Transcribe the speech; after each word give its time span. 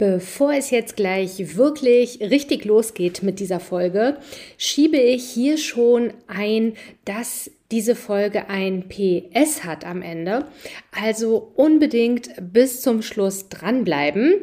Bevor 0.00 0.54
es 0.54 0.70
jetzt 0.70 0.96
gleich 0.96 1.58
wirklich 1.58 2.20
richtig 2.22 2.64
losgeht 2.64 3.22
mit 3.22 3.38
dieser 3.38 3.60
Folge, 3.60 4.16
schiebe 4.56 4.96
ich 4.96 5.28
hier 5.28 5.58
schon 5.58 6.14
ein, 6.26 6.72
dass 7.04 7.50
diese 7.70 7.94
Folge 7.94 8.48
ein 8.48 8.88
PS 8.88 9.62
hat 9.62 9.84
am 9.84 10.00
Ende. 10.00 10.46
Also 10.90 11.52
unbedingt 11.54 12.30
bis 12.40 12.80
zum 12.80 13.02
Schluss 13.02 13.50
dranbleiben. 13.50 14.36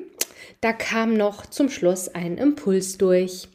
Da 0.61 0.73
kam 0.73 1.17
noch 1.17 1.47
zum 1.47 1.69
Schluss 1.69 2.07
ein 2.07 2.37
Impuls 2.37 2.99
durch. 2.99 3.47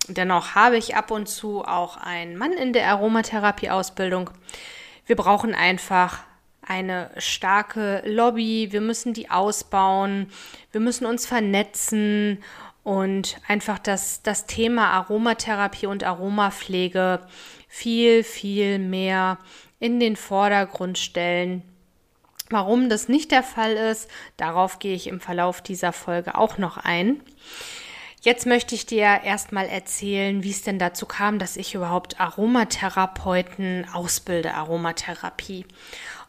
dennoch 0.08 0.56
habe 0.56 0.78
ich 0.78 0.96
ab 0.96 1.12
und 1.12 1.28
zu 1.28 1.64
auch 1.64 1.98
einen 1.98 2.36
Mann 2.36 2.54
in 2.54 2.74
der 2.74 2.88
Aromatherapie-Ausbildung. 2.88 4.32
Wir 5.06 5.16
brauchen 5.16 5.54
einfach 5.54 6.24
eine 6.62 7.10
starke 7.18 8.02
Lobby, 8.06 8.72
wir 8.72 8.82
müssen 8.82 9.14
die 9.14 9.30
ausbauen, 9.30 10.32
wir 10.72 10.82
müssen 10.82 11.06
uns 11.06 11.26
vernetzen 11.26 12.44
und 12.84 13.38
einfach 13.48 13.80
das, 13.80 14.22
das 14.24 14.46
Thema 14.46 14.92
Aromatherapie 14.92 15.88
und 15.88 16.04
Aromapflege 16.04 17.22
viel, 17.68 18.24
viel 18.24 18.80
mehr 18.80 19.38
in 19.80 20.00
den 20.00 20.16
Vordergrund 20.16 20.98
stellen. 20.98 21.64
Warum 22.50 22.90
das 22.90 23.08
nicht 23.08 23.32
der 23.32 23.44
Fall 23.44 23.74
ist, 23.74 24.10
darauf 24.38 24.80
gehe 24.80 24.96
ich 24.96 25.08
im 25.08 25.20
Verlauf 25.20 25.62
dieser 25.62 25.94
Folge 25.94 26.36
auch 26.36 26.58
noch 26.58 26.78
ein. 26.78 27.22
Jetzt 28.22 28.46
möchte 28.46 28.76
ich 28.76 28.86
dir 28.86 29.22
erstmal 29.24 29.68
erzählen, 29.68 30.44
wie 30.44 30.50
es 30.50 30.64
denn 30.64 30.80
dazu 30.80 31.06
kam, 31.06 31.40
dass 31.40 31.56
ich 31.56 31.76
überhaupt 31.76 32.20
Aromatherapeuten 32.20 33.88
ausbilde, 33.94 34.56
Aromatherapie. 34.56 35.66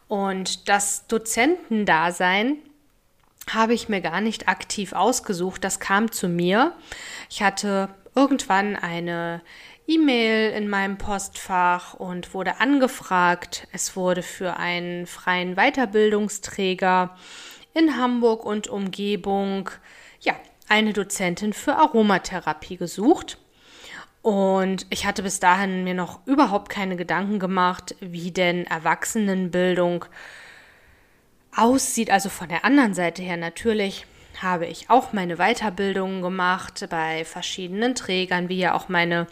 Und 0.07 0.69
das 0.69 1.07
Dozentendasein 1.09 2.59
habe 3.55 3.75
ich 3.75 3.89
mir 3.89 4.01
gar 4.01 4.21
nicht 4.21 4.49
aktiv 4.49 4.93
ausgesucht. 4.93 5.65
Das 5.65 5.81
kam 5.81 6.13
zu 6.13 6.29
mir. 6.29 6.73
Ich 7.29 7.43
hatte 7.43 7.89
irgendwann 8.15 8.77
eine 8.77 9.43
E-Mail 9.87 10.53
in 10.53 10.69
meinem 10.69 10.99
Postfach 10.99 11.95
und 11.95 12.33
wurde 12.35 12.61
angefragt. 12.61 13.67
Es 13.73 13.97
wurde 13.97 14.23
für 14.23 14.57
einen 14.57 15.07
freien 15.07 15.57
Weiterbildungsträger 15.57 17.17
in 17.75 17.97
Hamburg 17.97 18.45
und 18.45 18.69
Umgebung, 18.69 19.71
ja, 20.21 20.35
eine 20.69 20.93
Dozentin 20.93 21.53
für 21.53 21.77
Aromatherapie 21.77 22.77
gesucht. 22.77 23.39
Und 24.23 24.87
ich 24.91 25.07
hatte 25.07 25.23
bis 25.23 25.41
dahin 25.41 25.83
mir 25.83 25.95
noch 25.95 26.27
überhaupt 26.27 26.69
keine 26.69 26.97
Gedanken 26.97 27.39
gemacht, 27.39 27.97
wie 28.01 28.31
denn 28.31 28.67
Erwachsenenbildung 28.67 30.05
aussieht. 31.61 32.11
Also 32.11 32.29
von 32.29 32.49
der 32.49 32.65
anderen 32.65 32.95
Seite 32.95 33.23
her 33.23 33.37
natürlich 33.37 34.07
habe 34.41 34.67
ich 34.67 34.89
auch 34.89 35.13
meine 35.13 35.37
Weiterbildungen 35.37 36.23
gemacht 36.23 36.87
bei 36.89 37.25
verschiedenen 37.25 37.95
Trägern, 37.95 38.49
wie 38.49 38.59
ja 38.59 38.75
auch 38.75 38.89
meine 38.89 39.27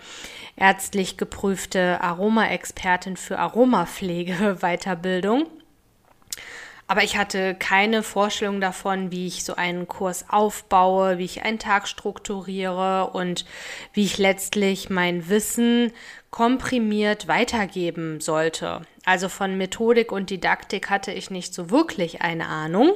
ärztlich 0.56 1.16
geprüfte 1.16 2.00
Aromaexpertin 2.02 3.16
für 3.16 3.38
Aromapflege 3.38 4.58
Weiterbildung. 4.60 5.46
Aber 6.90 7.04
ich 7.04 7.18
hatte 7.18 7.54
keine 7.54 8.02
Vorstellung 8.02 8.62
davon, 8.62 9.12
wie 9.12 9.26
ich 9.26 9.44
so 9.44 9.56
einen 9.56 9.86
Kurs 9.86 10.24
aufbaue, 10.30 11.18
wie 11.18 11.26
ich 11.26 11.42
einen 11.42 11.58
Tag 11.58 11.86
strukturiere 11.86 13.10
und 13.12 13.44
wie 13.92 14.04
ich 14.04 14.16
letztlich 14.16 14.88
mein 14.88 15.28
Wissen 15.28 15.92
komprimiert 16.30 17.28
weitergeben 17.28 18.22
sollte. 18.22 18.82
Also 19.08 19.30
von 19.30 19.56
Methodik 19.56 20.12
und 20.12 20.28
Didaktik 20.28 20.90
hatte 20.90 21.12
ich 21.12 21.30
nicht 21.30 21.54
so 21.54 21.70
wirklich 21.70 22.20
eine 22.20 22.44
Ahnung. 22.44 22.92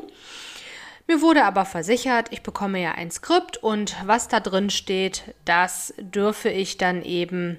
Mir 1.06 1.22
wurde 1.22 1.46
aber 1.46 1.64
versichert, 1.64 2.28
ich 2.32 2.42
bekomme 2.42 2.82
ja 2.82 2.92
ein 2.92 3.10
Skript 3.10 3.56
und 3.56 3.96
was 4.04 4.28
da 4.28 4.38
drin 4.38 4.68
steht, 4.68 5.22
das 5.46 5.94
dürfe 5.96 6.50
ich 6.50 6.76
dann 6.76 7.02
eben 7.02 7.58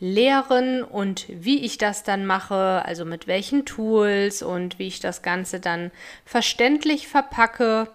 lehren 0.00 0.82
und 0.82 1.24
wie 1.30 1.64
ich 1.64 1.78
das 1.78 2.02
dann 2.02 2.26
mache, 2.26 2.82
also 2.84 3.06
mit 3.06 3.26
welchen 3.26 3.64
Tools 3.64 4.42
und 4.42 4.78
wie 4.78 4.88
ich 4.88 5.00
das 5.00 5.22
Ganze 5.22 5.58
dann 5.58 5.90
verständlich 6.26 7.08
verpacke, 7.08 7.88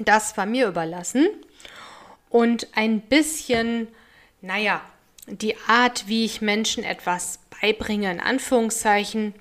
das 0.00 0.36
war 0.36 0.44
mir 0.44 0.68
überlassen. 0.68 1.28
Und 2.28 2.68
ein 2.74 3.00
bisschen, 3.00 3.88
naja, 4.42 4.82
die 5.26 5.56
Art, 5.66 6.06
wie 6.06 6.24
ich 6.24 6.40
Menschen 6.40 6.84
etwas 6.84 7.38
beibringe, 7.60 8.10
in 8.10 8.20
Anführungszeichen, 8.20 9.34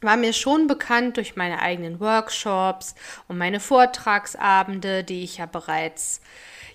war 0.00 0.16
mir 0.16 0.32
schon 0.32 0.66
bekannt 0.66 1.16
durch 1.16 1.36
meine 1.36 1.60
eigenen 1.60 2.00
Workshops 2.00 2.94
und 3.28 3.38
meine 3.38 3.60
Vortragsabende, 3.60 5.04
die 5.04 5.24
ich 5.24 5.38
ja 5.38 5.46
bereits 5.46 6.20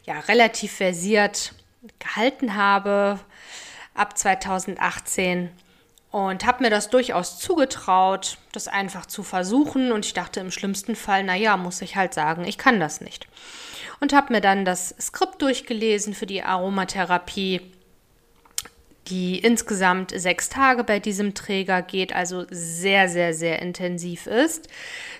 ja 0.04 0.20
relativ 0.22 0.74
versiert 0.74 1.54
gehalten 2.00 2.56
habe 2.56 3.20
ab 3.94 4.18
2018 4.18 5.52
und 6.12 6.46
habe 6.46 6.64
mir 6.64 6.70
das 6.70 6.90
durchaus 6.90 7.40
zugetraut, 7.40 8.38
das 8.52 8.68
einfach 8.68 9.06
zu 9.06 9.24
versuchen. 9.24 9.92
Und 9.92 10.06
ich 10.06 10.14
dachte 10.14 10.42
im 10.42 10.52
schlimmsten 10.52 10.96
Fall, 10.96 11.24
naja, 11.24 11.56
muss 11.56 11.82
ich 11.82 11.96
halt 11.96 12.14
sagen, 12.14 12.44
ich 12.44 12.58
kann 12.58 12.80
das 12.80 13.00
nicht. 13.00 13.28
Und 14.02 14.14
habe 14.14 14.34
mir 14.34 14.42
dann 14.42 14.66
das 14.66 14.94
Skript 15.00 15.42
durchgelesen 15.42 16.14
für 16.14 16.26
die 16.26 16.44
Aromatherapie 16.44 17.62
die 19.12 19.38
insgesamt 19.40 20.12
sechs 20.16 20.50
Tage 20.50 20.84
bei 20.84 21.00
diesem 21.00 21.36
Träger 21.36 21.82
geht, 21.82 22.16
also 22.16 22.46
sehr, 22.50 23.10
sehr, 23.10 23.34
sehr 23.34 23.62
intensiv 23.62 24.26
ist. 24.26 24.70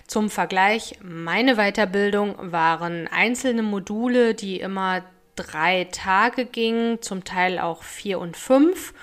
Zum 0.06 0.30
Vergleich, 0.30 0.98
meine 1.02 1.56
Weiterbildung 1.56 2.34
waren 2.38 3.06
einzelne 3.06 3.62
Module, 3.62 4.34
die 4.34 4.58
immer 4.58 5.04
drei 5.36 5.84
Tage 5.92 6.46
gingen, 6.46 7.00
zum 7.02 7.24
Teil 7.24 7.58
auch 7.58 7.82
vier 7.82 8.18
und 8.18 8.36
fünf 8.36 8.94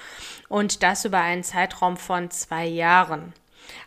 und 0.47 0.83
das 0.83 1.06
über 1.06 1.19
einen 1.21 1.44
Zeitraum 1.44 1.95
von 1.95 2.31
zwei 2.31 2.65
Jahren. 2.65 3.33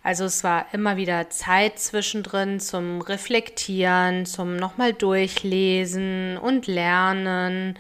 Also 0.04 0.24
es 0.24 0.44
war 0.44 0.66
immer 0.72 0.96
wieder 0.96 1.30
Zeit 1.30 1.78
zwischendrin 1.78 2.60
zum 2.60 3.00
Reflektieren, 3.00 4.26
zum 4.26 4.56
nochmal 4.56 4.92
durchlesen 4.92 6.38
und 6.38 6.66
lernen. 6.66 7.78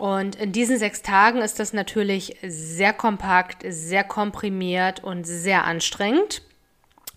Und 0.00 0.36
in 0.36 0.50
diesen 0.50 0.78
sechs 0.78 1.02
Tagen 1.02 1.42
ist 1.42 1.58
das 1.58 1.74
natürlich 1.74 2.38
sehr 2.42 2.94
kompakt, 2.94 3.64
sehr 3.68 4.02
komprimiert 4.02 5.04
und 5.04 5.24
sehr 5.24 5.66
anstrengend. 5.66 6.40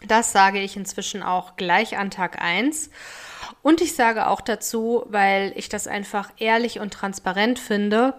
Das 0.05 0.33
sage 0.33 0.59
ich 0.59 0.75
inzwischen 0.75 1.23
auch 1.23 1.55
gleich 1.55 1.97
an 1.97 2.11
Tag 2.11 2.41
1. 2.41 2.89
Und 3.61 3.79
ich 3.79 3.95
sage 3.95 4.27
auch 4.27 4.41
dazu, 4.41 5.05
weil 5.07 5.53
ich 5.55 5.69
das 5.69 5.87
einfach 5.87 6.31
ehrlich 6.39 6.81
und 6.81 6.91
transparent 6.93 7.57
finde, 7.57 8.15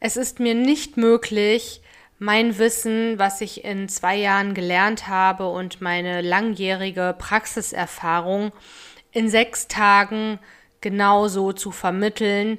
es 0.00 0.16
ist 0.16 0.40
mir 0.40 0.56
nicht 0.56 0.96
möglich, 0.96 1.80
mein 2.18 2.58
Wissen, 2.58 3.20
was 3.20 3.40
ich 3.40 3.64
in 3.64 3.88
zwei 3.88 4.16
Jahren 4.16 4.54
gelernt 4.54 5.06
habe 5.06 5.48
und 5.48 5.80
meine 5.80 6.22
langjährige 6.22 7.14
Praxiserfahrung 7.16 8.50
in 9.12 9.28
sechs 9.28 9.68
Tagen 9.68 10.40
genauso 10.80 11.52
zu 11.52 11.70
vermitteln, 11.70 12.58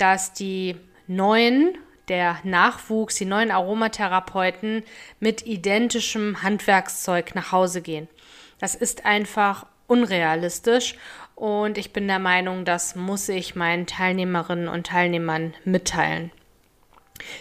dass 0.00 0.32
die 0.32 0.76
neuen, 1.06 1.76
der 2.08 2.38
Nachwuchs, 2.42 3.16
die 3.16 3.24
neuen 3.24 3.50
Aromatherapeuten 3.50 4.82
mit 5.20 5.46
identischem 5.46 6.42
Handwerkszeug 6.42 7.34
nach 7.34 7.52
Hause 7.52 7.82
gehen. 7.82 8.08
Das 8.58 8.74
ist 8.74 9.04
einfach 9.06 9.66
unrealistisch 9.86 10.96
und 11.34 11.78
ich 11.78 11.92
bin 11.92 12.06
der 12.08 12.18
Meinung, 12.18 12.64
das 12.64 12.94
muss 12.94 13.28
ich 13.28 13.54
meinen 13.54 13.86
Teilnehmerinnen 13.86 14.68
und 14.68 14.86
Teilnehmern 14.86 15.54
mitteilen. 15.64 16.30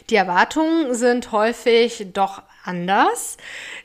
Die 0.10 0.16
Erwartungen 0.16 0.94
sind 0.94 1.32
häufig 1.32 2.08
doch 2.14 2.44
anders. 2.64 3.38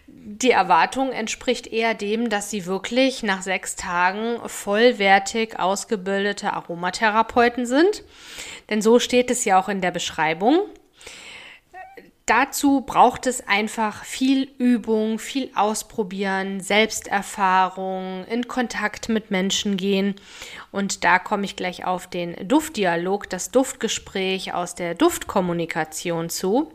Die 0.07 0.51
Erwartung 0.51 1.13
entspricht 1.13 1.67
eher 1.67 1.95
dem, 1.95 2.29
dass 2.29 2.51
sie 2.51 2.67
wirklich 2.67 3.23
nach 3.23 3.43
sechs 3.43 3.77
Tagen 3.77 4.39
vollwertig 4.49 5.59
ausgebildete 5.59 6.53
Aromatherapeuten 6.53 7.67
sind. 7.67 8.03
Denn 8.71 8.83
so 8.83 8.99
steht 8.99 9.31
es 9.31 9.45
ja 9.45 9.61
auch 9.61 9.69
in 9.69 9.81
der 9.81 9.91
Beschreibung. 9.91 10.61
Dazu 12.27 12.81
braucht 12.81 13.27
es 13.27 13.47
einfach 13.47 14.03
viel 14.03 14.51
Übung, 14.57 15.19
viel 15.19 15.51
Ausprobieren, 15.55 16.61
Selbsterfahrung, 16.61 18.25
in 18.25 18.49
Kontakt 18.49 19.11
mit 19.11 19.31
Menschen 19.31 19.77
gehen. 19.77 20.15
Und 20.73 21.05
da 21.05 21.19
komme 21.19 21.45
ich 21.45 21.55
gleich 21.55 21.85
auf 21.85 22.07
den 22.07 22.49
Duftdialog, 22.49 23.29
das 23.29 23.51
Duftgespräch 23.51 24.55
aus 24.55 24.75
der 24.75 24.95
Duftkommunikation 24.95 26.31
zu. 26.31 26.73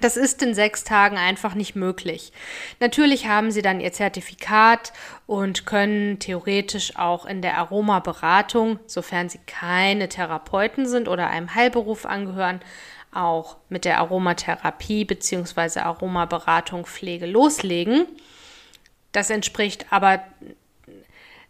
Das 0.00 0.16
ist 0.16 0.42
in 0.42 0.54
sechs 0.54 0.84
Tagen 0.84 1.16
einfach 1.16 1.54
nicht 1.54 1.74
möglich. 1.74 2.32
Natürlich 2.80 3.28
haben 3.28 3.50
Sie 3.50 3.62
dann 3.62 3.80
Ihr 3.80 3.92
Zertifikat 3.92 4.92
und 5.26 5.64
können 5.64 6.18
theoretisch 6.18 6.96
auch 6.96 7.24
in 7.24 7.40
der 7.40 7.56
Aromaberatung, 7.56 8.78
sofern 8.86 9.28
Sie 9.28 9.40
keine 9.46 10.08
Therapeuten 10.08 10.86
sind 10.86 11.08
oder 11.08 11.28
einem 11.28 11.54
Heilberuf 11.54 12.04
angehören, 12.04 12.60
auch 13.12 13.56
mit 13.70 13.86
der 13.86 13.98
Aromatherapie 13.98 15.06
bzw. 15.06 15.80
Aromaberatung 15.80 16.84
Pflege 16.84 17.26
loslegen. 17.26 18.06
Das 19.12 19.30
entspricht 19.30 19.86
aber 19.90 20.20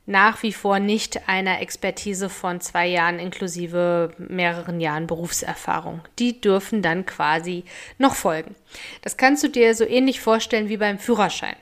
nach 0.06 0.42
wie 0.44 0.52
vor 0.52 0.78
nicht 0.78 1.28
einer 1.28 1.60
Expertise 1.60 2.30
von 2.30 2.60
zwei 2.60 2.86
Jahren 2.86 3.18
inklusive 3.18 4.12
mehreren 4.18 4.80
Jahren 4.80 5.08
Berufserfahrung. 5.08 6.00
Die 6.18 6.40
dürfen 6.40 6.80
dann 6.80 7.04
quasi 7.04 7.64
noch 7.98 8.14
folgen. 8.14 8.54
Das 9.02 9.16
kannst 9.16 9.42
du 9.42 9.48
dir 9.48 9.74
so 9.74 9.84
ähnlich 9.84 10.20
vorstellen 10.20 10.68
wie 10.68 10.76
beim 10.76 10.98
Führerschein. 10.98 11.56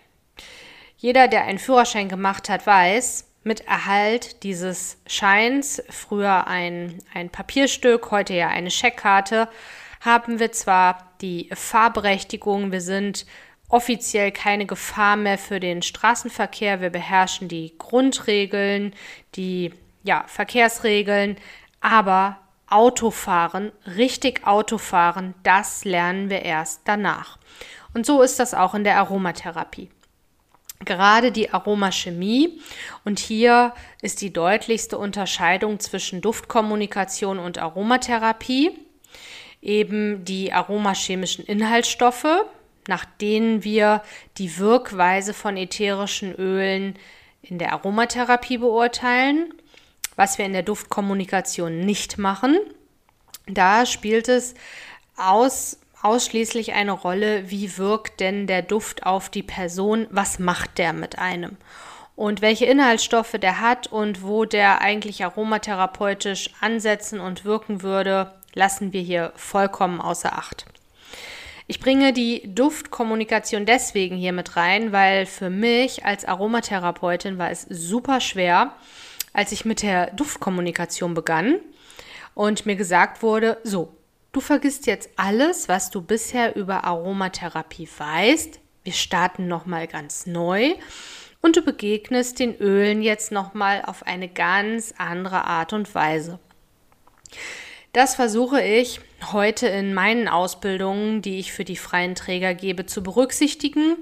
Jeder, 0.99 1.27
der 1.29 1.45
einen 1.45 1.59
Führerschein 1.59 2.09
gemacht 2.09 2.49
hat, 2.49 2.67
weiß, 2.67 3.27
mit 3.45 3.67
Erhalt 3.67 4.43
dieses 4.43 4.99
Scheins, 5.07 5.83
früher 5.91 6.47
ein, 6.47 6.99
ein 7.13 7.31
Papierstück, 7.31 8.11
heute 8.11 8.35
ja 8.35 8.49
eine 8.49 8.71
Scheckkarte, 8.71 9.49
haben 10.01 10.39
wir 10.39 10.53
zwar 10.53 11.13
die 11.21 11.51
Fahrberechtigung, 11.53 12.73
wir 12.73 12.81
sind 12.81 13.27
offiziell 13.75 14.31
keine 14.31 14.67
Gefahr 14.67 15.17
mehr 15.17 15.37
für 15.37 15.59
den 15.59 15.83
Straßenverkehr. 15.83 16.81
Wir 16.81 16.91
beherrschen 16.91 17.49
die 17.49 17.75
Grundregeln, 17.77 18.95
die 19.35 19.73
ja, 20.05 20.25
Verkehrsregeln, 20.29 21.37
aber 21.81 22.39
Autofahren, 22.69 23.73
richtig 23.97 24.47
Autofahren, 24.47 25.35
das 25.43 25.85
lernen 25.85 26.31
wir 26.31 26.43
erst 26.43 26.83
danach. 26.85 27.39
Und 27.95 28.07
so 28.07 28.23
ist 28.23 28.39
das 28.39 28.55
auch 28.55 28.75
in 28.75 28.85
der 28.85 28.97
Aromatherapie. 28.99 29.91
Gerade 30.85 31.33
die 31.33 31.51
Aromachemie 31.53 32.61
und 33.05 33.19
hier 33.19 33.75
ist 34.03 34.21
die 34.21 34.33
deutlichste 34.33 34.99
Unterscheidung 34.99 35.81
zwischen 35.81 36.21
Duftkommunikation 36.21 37.41
und 37.41 37.59
Aromatherapie 37.59 38.71
eben 39.63 40.25
die 40.25 40.53
aromachemischen 40.53 41.45
Inhaltsstoffe, 41.45 42.45
nach 42.89 43.05
denen 43.21 43.65
wir 43.65 44.03
die 44.39 44.59
Wirkweise 44.59 45.35
von 45.35 45.57
ätherischen 45.57 46.35
Ölen 46.35 46.99
in 47.43 47.59
der 47.59 47.73
Aromatherapie 47.73 48.59
beurteilen, 48.59 49.53
was 50.17 50.39
wir 50.39 50.47
in 50.47 50.53
der 50.53 50.63
Duftkommunikation 50.63 51.81
nicht 51.81 52.19
machen. 52.19 52.59
Da 53.47 53.85
spielt 53.87 54.29
es 54.29 54.55
aus, 55.17 55.79
ausschließlich 56.03 56.73
eine 56.73 56.93
Rolle, 56.93 57.51
wie 57.51 57.77
wirkt 57.77 58.21
denn 58.21 58.47
der 58.47 58.63
Duft 58.63 59.05
auf 59.05 59.29
die 59.29 59.43
Person, 59.43 60.07
was 60.11 60.39
macht 60.39 60.79
der 60.79 60.93
mit 60.93 61.19
einem 61.19 61.57
und 62.17 62.43
welche 62.43 62.67
Inhaltsstoffe 62.67 63.33
der 63.33 63.61
hat 63.61 63.89
und 63.89 64.23
wo 64.23 64.45
der 64.45 64.81
eigentlich 64.81 65.25
aromatherapeutisch 65.25 66.51
ansetzen 66.61 67.21
und 67.21 67.45
wirken 67.45 67.83
würde, 67.83 68.33
lassen 68.55 68.93
wir 68.93 69.01
hier 69.01 69.33
vollkommen 69.35 70.01
außer 70.01 70.39
Acht. 70.39 70.67
Ich 71.67 71.81
bringe 71.81 72.13
die 72.13 72.55
Duftkommunikation 72.55 73.65
deswegen 73.65 74.17
hier 74.17 74.35
mit 74.35 74.55
rein, 74.57 74.93
weil 74.93 75.25
für 75.25 75.49
mich 75.49 76.05
als 76.05 76.27
Aromatherapeutin 76.27 77.39
war 77.39 77.51
es 77.51 77.63
super 77.71 78.21
schwer, 78.21 78.75
als 79.33 79.51
ich 79.51 79.65
mit 79.65 79.81
der 79.81 80.11
Duftkommunikation 80.11 81.15
begann 81.15 81.57
und 82.35 82.67
mir 82.67 82.77
gesagt 82.77 83.23
wurde, 83.23 83.57
so, 83.65 83.97
du 84.33 84.41
vergisst 84.41 84.87
jetzt 84.87 85.09
alles, 85.17 85.67
was 85.67 85.91
du 85.91 86.03
bisher 86.03 86.55
über 86.55 86.85
Aromatherapie 86.85 87.89
weißt. 87.97 88.61
Wir 88.83 88.93
starten 88.93 89.49
nochmal 89.49 89.87
ganz 89.87 90.27
neu 90.27 90.75
und 91.41 91.57
du 91.57 91.63
begegnest 91.63 92.41
den 92.41 92.55
Ölen 92.59 93.01
jetzt 93.01 93.33
nochmal 93.33 93.83
auf 93.87 94.03
eine 94.03 94.29
ganz 94.29 94.93
andere 94.99 95.45
Art 95.45 95.73
und 95.73 95.95
Weise. 95.95 96.39
Das 97.95 98.17
versuche 98.17 98.61
ich 98.61 99.01
heute 99.33 99.67
in 99.67 99.95
meinen 99.95 100.29
Ausbildungen, 100.29 101.23
die 101.23 101.39
ich 101.39 101.53
für 101.53 101.65
die 101.65 101.77
freien 101.77 102.15
Träger 102.15 102.55
gebe, 102.55 102.87
zu 102.87 103.03
berücksichtigen. 103.03 103.97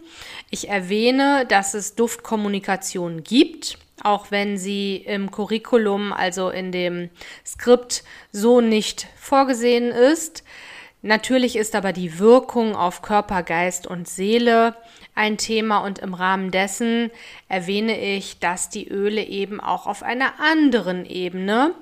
Ich 0.51 0.69
erwähne, 0.69 1.47
dass 1.49 1.75
es 1.75 1.95
Duftkommunikation 1.95 3.23
gibt, 3.23 3.79
auch 4.03 4.31
wenn 4.31 4.59
sie 4.59 4.97
im 4.97 5.31
Curriculum, 5.31 6.13
also 6.13 6.51
in 6.51 6.73
dem 6.73 7.11
Skript, 7.47 8.05
so 8.33 8.61
nicht 8.61 9.07
vorgesehen 9.17 9.91
ist. 9.91 10.45
Natürlich 11.03 11.57
ist 11.57 11.75
aber 11.75 11.93
die 11.93 12.19
Wirkung 12.19 12.77
auf 12.77 13.03
Körper, 13.03 13.43
Geist 13.43 13.87
und 13.87 14.09
Seele 14.09 14.77
ein 15.15 15.37
Thema 15.37 15.79
und 15.79 15.99
im 15.99 16.15
Rahmen 16.15 16.51
dessen 16.51 17.11
erwähne 17.49 18.01
ich, 18.01 18.39
dass 18.39 18.71
die 18.71 18.89
Öle 18.89 19.23
eben 19.23 19.61
auch 19.61 19.87
auf 19.87 20.03
einer 20.03 20.41
anderen 20.41 21.05
Ebene 21.05 21.75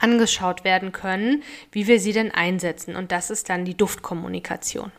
angeschaut 0.00 0.64
werden 0.64 0.92
können, 0.92 1.42
wie 1.72 1.86
wir 1.86 2.00
sie 2.00 2.12
denn 2.12 2.32
einsetzen. 2.32 2.96
Und 2.96 3.12
das 3.12 3.30
ist 3.30 3.48
dann 3.48 3.64
die 3.64 3.76
Duftkommunikation. 3.76 4.90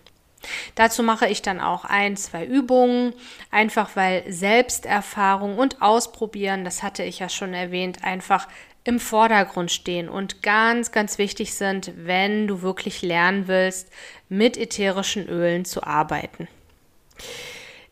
Dazu 0.75 1.03
mache 1.03 1.27
ich 1.27 1.41
dann 1.41 1.59
auch 1.59 1.85
ein, 1.85 2.17
zwei 2.17 2.45
Übungen, 2.45 3.13
einfach 3.51 3.95
weil 3.95 4.23
Selbsterfahrung 4.31 5.57
und 5.57 5.81
Ausprobieren, 5.81 6.63
das 6.63 6.81
hatte 6.81 7.03
ich 7.03 7.19
ja 7.19 7.29
schon 7.29 7.53
erwähnt, 7.53 8.03
einfach 8.03 8.47
im 8.83 8.99
Vordergrund 8.99 9.71
stehen 9.71 10.09
und 10.09 10.41
ganz, 10.41 10.91
ganz 10.91 11.19
wichtig 11.19 11.53
sind, 11.53 11.91
wenn 11.95 12.47
du 12.47 12.63
wirklich 12.63 13.03
lernen 13.03 13.47
willst, 13.47 13.91
mit 14.29 14.57
ätherischen 14.57 15.27
Ölen 15.27 15.65
zu 15.65 15.83
arbeiten. 15.83 16.47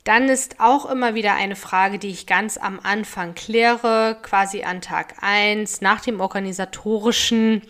Dann 0.10 0.28
ist 0.28 0.60
auch 0.60 0.90
immer 0.90 1.14
wieder 1.14 1.36
eine 1.36 1.56
Frage, 1.56 2.00
die 2.00 2.10
ich 2.10 2.26
ganz 2.26 2.58
am 2.58 2.80
Anfang 2.82 3.36
kläre, 3.36 4.18
quasi 4.24 4.64
an 4.64 4.82
Tag 4.82 5.14
1 5.22 5.82
nach 5.82 6.02
dem 6.02 6.20
organisatorischen, 6.20 7.62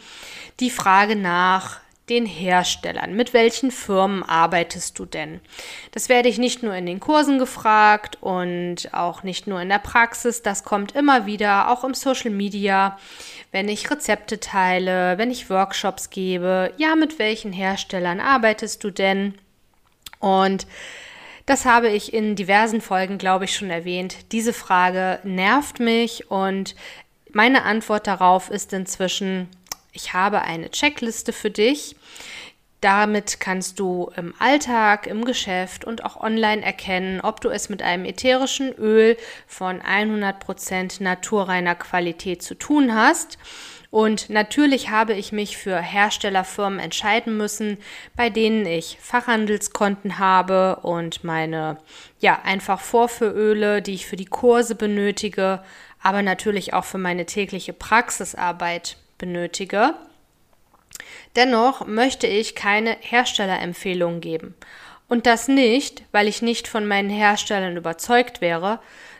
die 0.61 0.69
Frage 0.69 1.17
nach 1.17 1.81
den 2.07 2.25
Herstellern. 2.25 3.13
Mit 3.13 3.33
welchen 3.33 3.71
Firmen 3.71 4.23
arbeitest 4.23 4.97
du 4.97 5.05
denn? 5.05 5.41
Das 5.91 6.07
werde 6.07 6.29
ich 6.29 6.37
nicht 6.37 6.63
nur 6.63 6.73
in 6.73 6.85
den 6.85 7.01
Kursen 7.01 7.39
gefragt 7.39 8.17
und 8.21 8.93
auch 8.93 9.23
nicht 9.23 9.45
nur 9.45 9.59
in 9.59 9.67
der 9.67 9.79
Praxis. 9.79 10.41
Das 10.41 10.63
kommt 10.63 10.93
immer 10.95 11.25
wieder, 11.25 11.69
auch 11.69 11.83
im 11.83 11.93
Social 11.93 12.31
Media, 12.31 12.97
wenn 13.51 13.67
ich 13.67 13.91
Rezepte 13.91 14.39
teile, 14.39 15.17
wenn 15.17 15.29
ich 15.29 15.49
Workshops 15.49 16.09
gebe. 16.09 16.71
Ja, 16.77 16.95
mit 16.95 17.19
welchen 17.19 17.51
Herstellern 17.51 18.21
arbeitest 18.21 18.81
du 18.85 18.91
denn? 18.91 19.33
Und 20.19 20.67
das 21.49 21.65
habe 21.65 21.89
ich 21.89 22.13
in 22.13 22.35
diversen 22.35 22.79
Folgen, 22.79 23.17
glaube 23.17 23.45
ich, 23.45 23.55
schon 23.55 23.71
erwähnt. 23.71 24.31
Diese 24.31 24.53
Frage 24.53 25.19
nervt 25.23 25.79
mich 25.79 26.29
und 26.29 26.75
meine 27.31 27.63
Antwort 27.63 28.05
darauf 28.05 28.51
ist 28.51 28.71
inzwischen, 28.71 29.47
ich 29.91 30.13
habe 30.13 30.41
eine 30.41 30.69
Checkliste 30.69 31.33
für 31.33 31.49
dich. 31.49 31.95
Damit 32.81 33.39
kannst 33.39 33.79
du 33.79 34.11
im 34.15 34.35
Alltag, 34.37 35.07
im 35.07 35.25
Geschäft 35.25 35.85
und 35.85 36.05
auch 36.05 36.21
online 36.21 36.61
erkennen, 36.61 37.19
ob 37.19 37.41
du 37.41 37.49
es 37.49 37.67
mit 37.67 37.81
einem 37.81 38.05
ätherischen 38.05 38.71
Öl 38.73 39.17
von 39.47 39.81
100% 39.81 41.01
naturreiner 41.01 41.73
Qualität 41.73 42.43
zu 42.43 42.53
tun 42.53 42.93
hast 42.93 43.39
und 43.91 44.29
natürlich 44.29 44.89
habe 44.89 45.13
ich 45.13 45.31
mich 45.31 45.57
für 45.57 45.79
Herstellerfirmen 45.79 46.79
entscheiden 46.79 47.37
müssen, 47.37 47.77
bei 48.15 48.29
denen 48.29 48.65
ich 48.67 48.97
Fachhandelskonten 49.01 50.19
habe 50.19 50.77
und 50.83 51.23
meine, 51.23 51.77
ja, 52.19 52.39
einfach 52.43 52.79
Vorführöle, 52.81 53.81
die 53.81 53.95
ich 53.95 54.05
für 54.05 54.15
die 54.15 54.25
Kurse 54.25 54.75
benötige, 54.75 55.63
aber 56.03 56.21
natürlich 56.21 56.73
auch 56.73 56.85
für 56.85 56.99
meine 56.99 57.25
tägliche 57.25 57.73
Praxisarbeit 57.73 58.97
benötige. 59.17 59.95
Dennoch 61.35 61.87
möchte 61.87 62.27
ich 62.27 62.55
keine 62.55 62.95
Herstellerempfehlungen 62.99 64.21
geben. 64.21 64.55
Und 65.07 65.25
das 65.25 65.47
nicht, 65.47 66.03
weil 66.11 66.27
ich 66.27 66.43
nicht 66.43 66.67
von 66.67 66.87
meinen 66.87 67.09
Herstellern 67.09 67.75
überzeugt 67.75 68.41
wäre, 68.41 68.79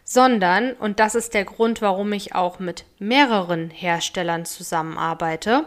sondern, 0.09 0.73
und 0.73 0.99
das 0.99 1.13
ist 1.13 1.35
der 1.35 1.45
Grund, 1.45 1.83
warum 1.83 2.13
ich 2.13 2.33
auch 2.33 2.57
mit 2.57 2.83
mehreren 2.97 3.69
Herstellern 3.69 4.43
zusammenarbeite, 4.43 5.65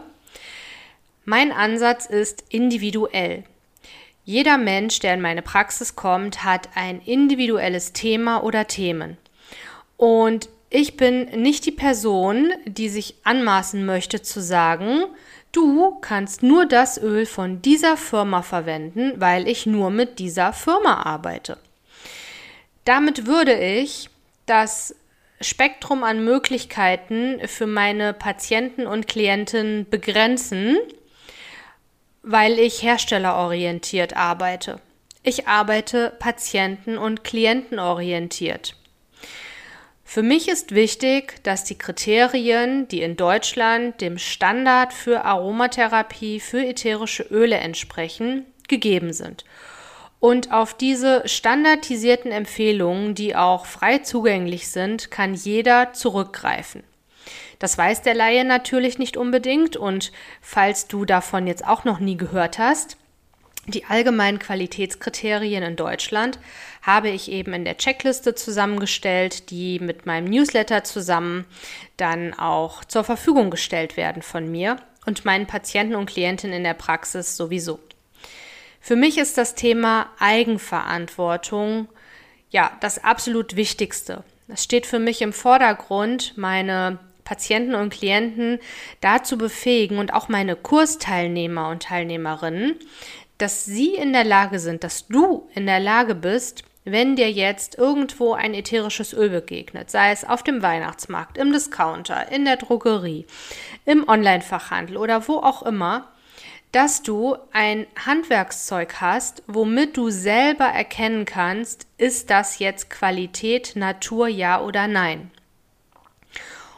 mein 1.23 1.53
Ansatz 1.53 2.07
ist 2.07 2.43
individuell. 2.49 3.45
Jeder 4.25 4.57
Mensch, 4.57 4.99
der 4.99 5.13
in 5.13 5.21
meine 5.21 5.43
Praxis 5.43 5.95
kommt, 5.95 6.43
hat 6.43 6.67
ein 6.75 6.99
individuelles 6.99 7.93
Thema 7.93 8.43
oder 8.43 8.67
Themen. 8.67 9.15
Und 9.95 10.49
ich 10.69 10.97
bin 10.97 11.23
nicht 11.41 11.65
die 11.65 11.71
Person, 11.71 12.51
die 12.65 12.89
sich 12.89 13.15
anmaßen 13.23 13.85
möchte 13.85 14.23
zu 14.23 14.41
sagen, 14.41 15.05
du 15.53 15.95
kannst 16.01 16.43
nur 16.43 16.65
das 16.65 17.01
Öl 17.01 17.25
von 17.25 17.61
dieser 17.61 17.95
Firma 17.95 18.41
verwenden, 18.41 19.13
weil 19.21 19.47
ich 19.47 19.65
nur 19.65 19.89
mit 19.89 20.19
dieser 20.19 20.51
Firma 20.51 21.03
arbeite. 21.03 21.57
Damit 22.83 23.25
würde 23.25 23.53
ich 23.53 24.09
das 24.45 24.95
Spektrum 25.41 26.03
an 26.03 26.23
Möglichkeiten 26.23 27.39
für 27.47 27.67
meine 27.67 28.13
Patienten 28.13 28.87
und 28.87 29.07
Klienten 29.07 29.87
begrenzen, 29.89 30.77
weil 32.21 32.59
ich 32.59 32.81
herstellerorientiert 32.81 34.15
arbeite. 34.15 34.79
Ich 35.23 35.47
arbeite 35.47 36.13
patienten- 36.19 36.97
und 36.97 37.23
klientenorientiert. 37.23 38.75
Für 40.05 40.21
mich 40.21 40.47
ist 40.47 40.75
wichtig, 40.75 41.43
dass 41.43 41.63
die 41.63 41.77
Kriterien, 41.77 42.87
die 42.87 43.01
in 43.01 43.15
Deutschland 43.15 43.99
dem 43.99 44.17
Standard 44.17 44.93
für 44.93 45.25
Aromatherapie 45.25 46.39
für 46.39 46.65
ätherische 46.65 47.23
Öle 47.23 47.57
entsprechen, 47.57 48.45
gegeben 48.67 49.11
sind 49.11 49.43
und 50.23 50.53
auf 50.53 50.73
diese 50.73 51.27
standardisierten 51.27 52.31
Empfehlungen, 52.31 53.13
die 53.13 53.35
auch 53.35 53.65
frei 53.65 53.97
zugänglich 53.97 54.69
sind, 54.69 55.11
kann 55.11 55.33
jeder 55.33 55.91
zurückgreifen. 55.91 56.81
Das 57.59 57.77
weiß 57.77 58.03
der 58.03 58.13
Laie 58.13 58.45
natürlich 58.45 58.97
nicht 58.97 59.17
unbedingt 59.17 59.75
und 59.75 60.13
falls 60.39 60.87
du 60.87 61.03
davon 61.03 61.45
jetzt 61.45 61.67
auch 61.67 61.83
noch 61.83 61.99
nie 61.99 62.15
gehört 62.15 62.57
hast, 62.57 62.95
die 63.67 63.83
allgemeinen 63.83 64.39
Qualitätskriterien 64.39 65.61
in 65.61 65.75
Deutschland 65.75 66.39
habe 66.81 67.09
ich 67.09 67.29
eben 67.29 67.51
in 67.51 67.65
der 67.65 67.75
Checkliste 67.75 68.33
zusammengestellt, 68.33 69.49
die 69.49 69.79
mit 69.79 70.05
meinem 70.05 70.29
Newsletter 70.29 70.85
zusammen 70.85 71.43
dann 71.97 72.33
auch 72.33 72.85
zur 72.85 73.03
Verfügung 73.03 73.51
gestellt 73.51 73.97
werden 73.97 74.21
von 74.21 74.49
mir 74.49 74.77
und 75.05 75.25
meinen 75.25 75.47
Patienten 75.47 75.95
und 75.95 76.05
Klientinnen 76.05 76.55
in 76.55 76.63
der 76.63 76.75
Praxis 76.75 77.35
sowieso. 77.35 77.81
Für 78.85 78.97
mich 78.97 79.17
ist 79.17 79.37
das 79.37 79.55
Thema 79.55 80.07
Eigenverantwortung 80.19 81.87
ja 82.49 82.69
das 82.81 83.01
absolut 83.01 83.55
Wichtigste. 83.55 84.25
Es 84.49 84.65
steht 84.65 84.85
für 84.85 84.99
mich 84.99 85.21
im 85.21 85.31
Vordergrund, 85.31 86.37
meine 86.37 86.99
Patienten 87.23 87.75
und 87.75 87.93
Klienten 87.93 88.59
dazu 88.99 89.37
befähigen 89.37 89.99
und 89.99 90.13
auch 90.13 90.27
meine 90.27 90.57
Kursteilnehmer 90.57 91.69
und 91.69 91.83
Teilnehmerinnen, 91.83 92.75
dass 93.37 93.63
sie 93.63 93.95
in 93.95 94.11
der 94.11 94.25
Lage 94.25 94.59
sind, 94.59 94.83
dass 94.83 95.07
du 95.07 95.49
in 95.55 95.65
der 95.65 95.79
Lage 95.79 96.13
bist, 96.13 96.65
wenn 96.83 97.15
dir 97.15 97.31
jetzt 97.31 97.77
irgendwo 97.77 98.33
ein 98.33 98.53
ätherisches 98.53 99.13
Öl 99.13 99.29
begegnet, 99.29 99.91
sei 99.91 100.11
es 100.11 100.25
auf 100.25 100.43
dem 100.43 100.61
Weihnachtsmarkt, 100.61 101.37
im 101.37 101.53
Discounter, 101.53 102.29
in 102.33 102.43
der 102.43 102.57
Drogerie, 102.57 103.27
im 103.85 104.05
Online-Fachhandel 104.09 104.97
oder 104.97 105.25
wo 105.29 105.37
auch 105.37 105.63
immer, 105.63 106.12
dass 106.73 107.03
du 107.03 107.37
ein 107.51 107.85
Handwerkszeug 108.03 108.99
hast, 108.99 109.43
womit 109.45 109.95
du 109.95 110.09
selber 110.09 110.65
erkennen 110.65 111.23
kannst, 111.23 111.87
ist 111.97 112.31
das 112.31 112.57
jetzt 112.59 112.89
Qualität, 112.89 113.75
Natur, 113.75 114.27
ja 114.27 114.59
oder 114.59 114.87
nein. 114.87 115.29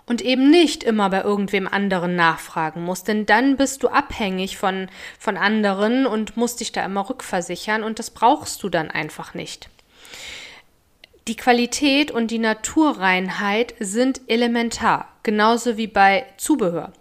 Und 0.06 0.22
eben 0.22 0.52
nicht 0.52 0.84
immer 0.84 1.10
bei 1.10 1.22
irgendwem 1.22 1.68
anderen 1.68 2.16
nachfragen 2.16 2.84
musst, 2.84 3.08
denn 3.08 3.26
dann 3.26 3.56
bist 3.56 3.82
du 3.84 3.88
abhängig 3.88 4.58
von, 4.58 4.90
von 5.18 5.38
anderen 5.38 6.06
und 6.06 6.36
musst 6.38 6.60
dich 6.60 6.74
da 6.74 6.86
immer 6.86 7.10
rückversichern 7.10 7.82
und 7.82 7.98
das 7.98 8.12
brauchst 8.12 8.62
du 8.62 8.70
dann 8.70 8.92
einfach 8.92 9.34
nicht. 9.34 9.70
Die 11.28 11.36
Qualität 11.36 12.12
und 12.12 12.30
die 12.30 12.38
Naturreinheit 12.38 13.74
sind 13.80 14.22
elementar, 14.28 15.08
genauso 15.24 15.76
wie 15.76 15.88
bei 15.88 16.24
Zubehör. 16.38 16.94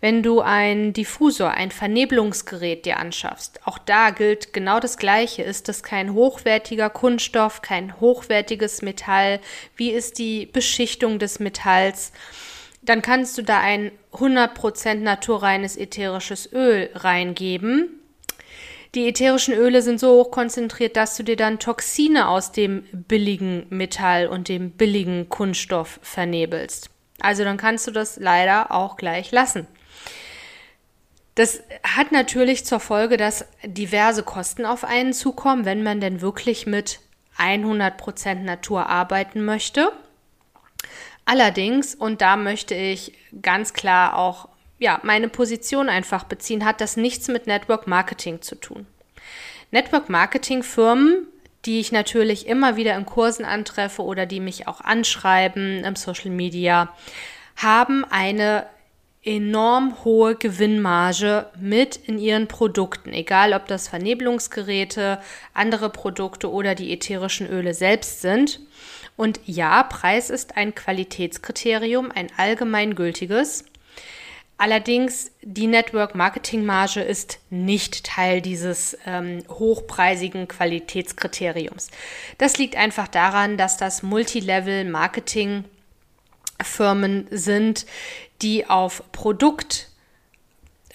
Wenn 0.00 0.22
du 0.22 0.40
ein 0.40 0.92
Diffusor, 0.92 1.50
ein 1.50 1.72
Vernebelungsgerät 1.72 2.86
dir 2.86 3.00
anschaffst, 3.00 3.66
auch 3.66 3.78
da 3.78 4.10
gilt 4.10 4.52
genau 4.52 4.78
das 4.78 4.96
Gleiche. 4.96 5.42
Ist 5.42 5.68
es 5.68 5.82
kein 5.82 6.14
hochwertiger 6.14 6.88
Kunststoff, 6.88 7.62
kein 7.62 7.98
hochwertiges 7.98 8.80
Metall? 8.82 9.40
Wie 9.74 9.90
ist 9.90 10.20
die 10.20 10.46
Beschichtung 10.46 11.18
des 11.18 11.40
Metalls? 11.40 12.12
Dann 12.82 13.02
kannst 13.02 13.36
du 13.38 13.42
da 13.42 13.58
ein 13.58 13.90
100% 14.12 15.00
naturreines 15.00 15.76
ätherisches 15.76 16.52
Öl 16.52 16.90
reingeben. 16.94 18.03
Die 18.94 19.08
ätherischen 19.08 19.54
Öle 19.54 19.82
sind 19.82 19.98
so 19.98 20.10
hoch 20.12 20.30
konzentriert, 20.30 20.96
dass 20.96 21.16
du 21.16 21.24
dir 21.24 21.36
dann 21.36 21.58
Toxine 21.58 22.28
aus 22.28 22.52
dem 22.52 22.84
billigen 22.92 23.66
Metall 23.70 24.28
und 24.28 24.48
dem 24.48 24.70
billigen 24.70 25.28
Kunststoff 25.28 25.98
vernebelst. 26.02 26.90
Also 27.20 27.42
dann 27.42 27.56
kannst 27.56 27.86
du 27.86 27.90
das 27.90 28.16
leider 28.18 28.70
auch 28.70 28.96
gleich 28.96 29.32
lassen. 29.32 29.66
Das 31.34 31.60
hat 31.82 32.12
natürlich 32.12 32.64
zur 32.64 32.78
Folge, 32.78 33.16
dass 33.16 33.46
diverse 33.64 34.22
Kosten 34.22 34.64
auf 34.64 34.84
einen 34.84 35.12
zukommen, 35.12 35.64
wenn 35.64 35.82
man 35.82 36.00
denn 36.00 36.20
wirklich 36.20 36.66
mit 36.66 37.00
100% 37.36 38.34
Natur 38.36 38.86
arbeiten 38.88 39.44
möchte. 39.44 39.90
Allerdings, 41.24 41.96
und 41.96 42.20
da 42.20 42.36
möchte 42.36 42.76
ich 42.76 43.14
ganz 43.42 43.72
klar 43.72 44.16
auch 44.16 44.48
ja, 44.84 45.00
meine 45.02 45.30
Position 45.30 45.88
einfach 45.88 46.24
beziehen, 46.24 46.66
hat 46.66 46.82
das 46.82 46.98
nichts 46.98 47.28
mit 47.28 47.46
Network 47.46 47.86
Marketing 47.86 48.42
zu 48.42 48.54
tun. 48.54 48.86
Network 49.70 50.10
Marketing 50.10 50.62
Firmen, 50.62 51.26
die 51.64 51.80
ich 51.80 51.90
natürlich 51.90 52.46
immer 52.46 52.76
wieder 52.76 52.94
in 52.94 53.06
Kursen 53.06 53.46
antreffe 53.46 54.02
oder 54.02 54.26
die 54.26 54.40
mich 54.40 54.68
auch 54.68 54.82
anschreiben 54.82 55.82
im 55.84 55.96
Social 55.96 56.30
Media, 56.30 56.94
haben 57.56 58.04
eine 58.04 58.66
enorm 59.22 60.04
hohe 60.04 60.34
Gewinnmarge 60.34 61.46
mit 61.58 61.96
in 61.96 62.18
ihren 62.18 62.46
Produkten, 62.46 63.14
egal 63.14 63.54
ob 63.54 63.66
das 63.66 63.88
Vernebelungsgeräte, 63.88 65.18
andere 65.54 65.88
Produkte 65.88 66.52
oder 66.52 66.74
die 66.74 66.92
ätherischen 66.92 67.48
Öle 67.48 67.72
selbst 67.72 68.20
sind. 68.20 68.60
Und 69.16 69.40
ja, 69.46 69.82
Preis 69.84 70.28
ist 70.28 70.58
ein 70.58 70.74
Qualitätskriterium, 70.74 72.10
ein 72.14 72.28
allgemeingültiges. 72.36 73.64
Allerdings, 74.64 75.30
die 75.42 75.66
Network 75.66 76.14
Marketing 76.14 76.64
Marge 76.64 77.02
ist 77.02 77.38
nicht 77.50 78.02
Teil 78.02 78.40
dieses 78.40 78.96
ähm, 79.04 79.44
hochpreisigen 79.46 80.48
Qualitätskriteriums. 80.48 81.90
Das 82.38 82.56
liegt 82.56 82.74
einfach 82.74 83.06
daran, 83.06 83.58
dass 83.58 83.76
das 83.76 84.02
Multilevel 84.02 84.86
Marketing 84.86 85.64
Firmen 86.62 87.26
sind, 87.30 87.84
die 88.40 88.66
auf 88.66 89.02
Produkt, 89.12 89.90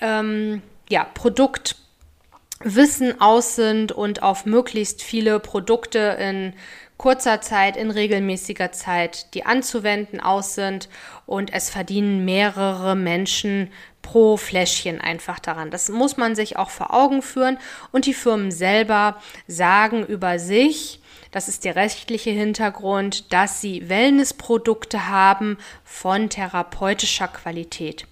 ähm, 0.02 0.64
ja, 0.90 1.04
Produktwissen 1.04 3.22
aus 3.22 3.56
sind 3.56 3.92
und 3.92 4.24
auf 4.24 4.48
möglichst 4.48 5.04
viele 5.04 5.40
Produkte 5.40 6.18
in 6.20 6.56
kurzer 7.00 7.40
Zeit, 7.40 7.78
in 7.78 7.90
regelmäßiger 7.90 8.72
Zeit, 8.74 9.34
die 9.34 9.46
anzuwenden 9.46 10.20
aus 10.20 10.54
sind 10.54 10.90
und 11.26 11.52
es 11.52 11.70
verdienen 11.70 12.26
mehrere 12.26 12.96
Menschen 12.96 13.72
pro 14.02 14.38
Fläschchen 14.38 15.00
einfach 15.00 15.40
daran. 15.40 15.72
Das 15.72 15.90
muss 15.90 16.18
man 16.18 16.36
sich 16.36 16.58
auch 16.58 16.70
vor 16.70 16.94
Augen 16.94 17.22
führen 17.22 17.58
und 17.92 18.06
die 18.06 18.14
Firmen 18.14 18.52
selber 18.52 19.22
sagen 19.48 20.06
über 20.06 20.40
sich, 20.40 21.00
das 21.32 21.48
ist 21.48 21.64
der 21.64 21.76
rechtliche 21.76 22.32
Hintergrund, 22.32 23.32
dass 23.32 23.62
sie 23.62 23.88
Wellnessprodukte 23.88 25.08
haben 25.08 25.58
von 25.86 26.30
therapeutischer 26.30 27.30
Qualität. 27.30 28.08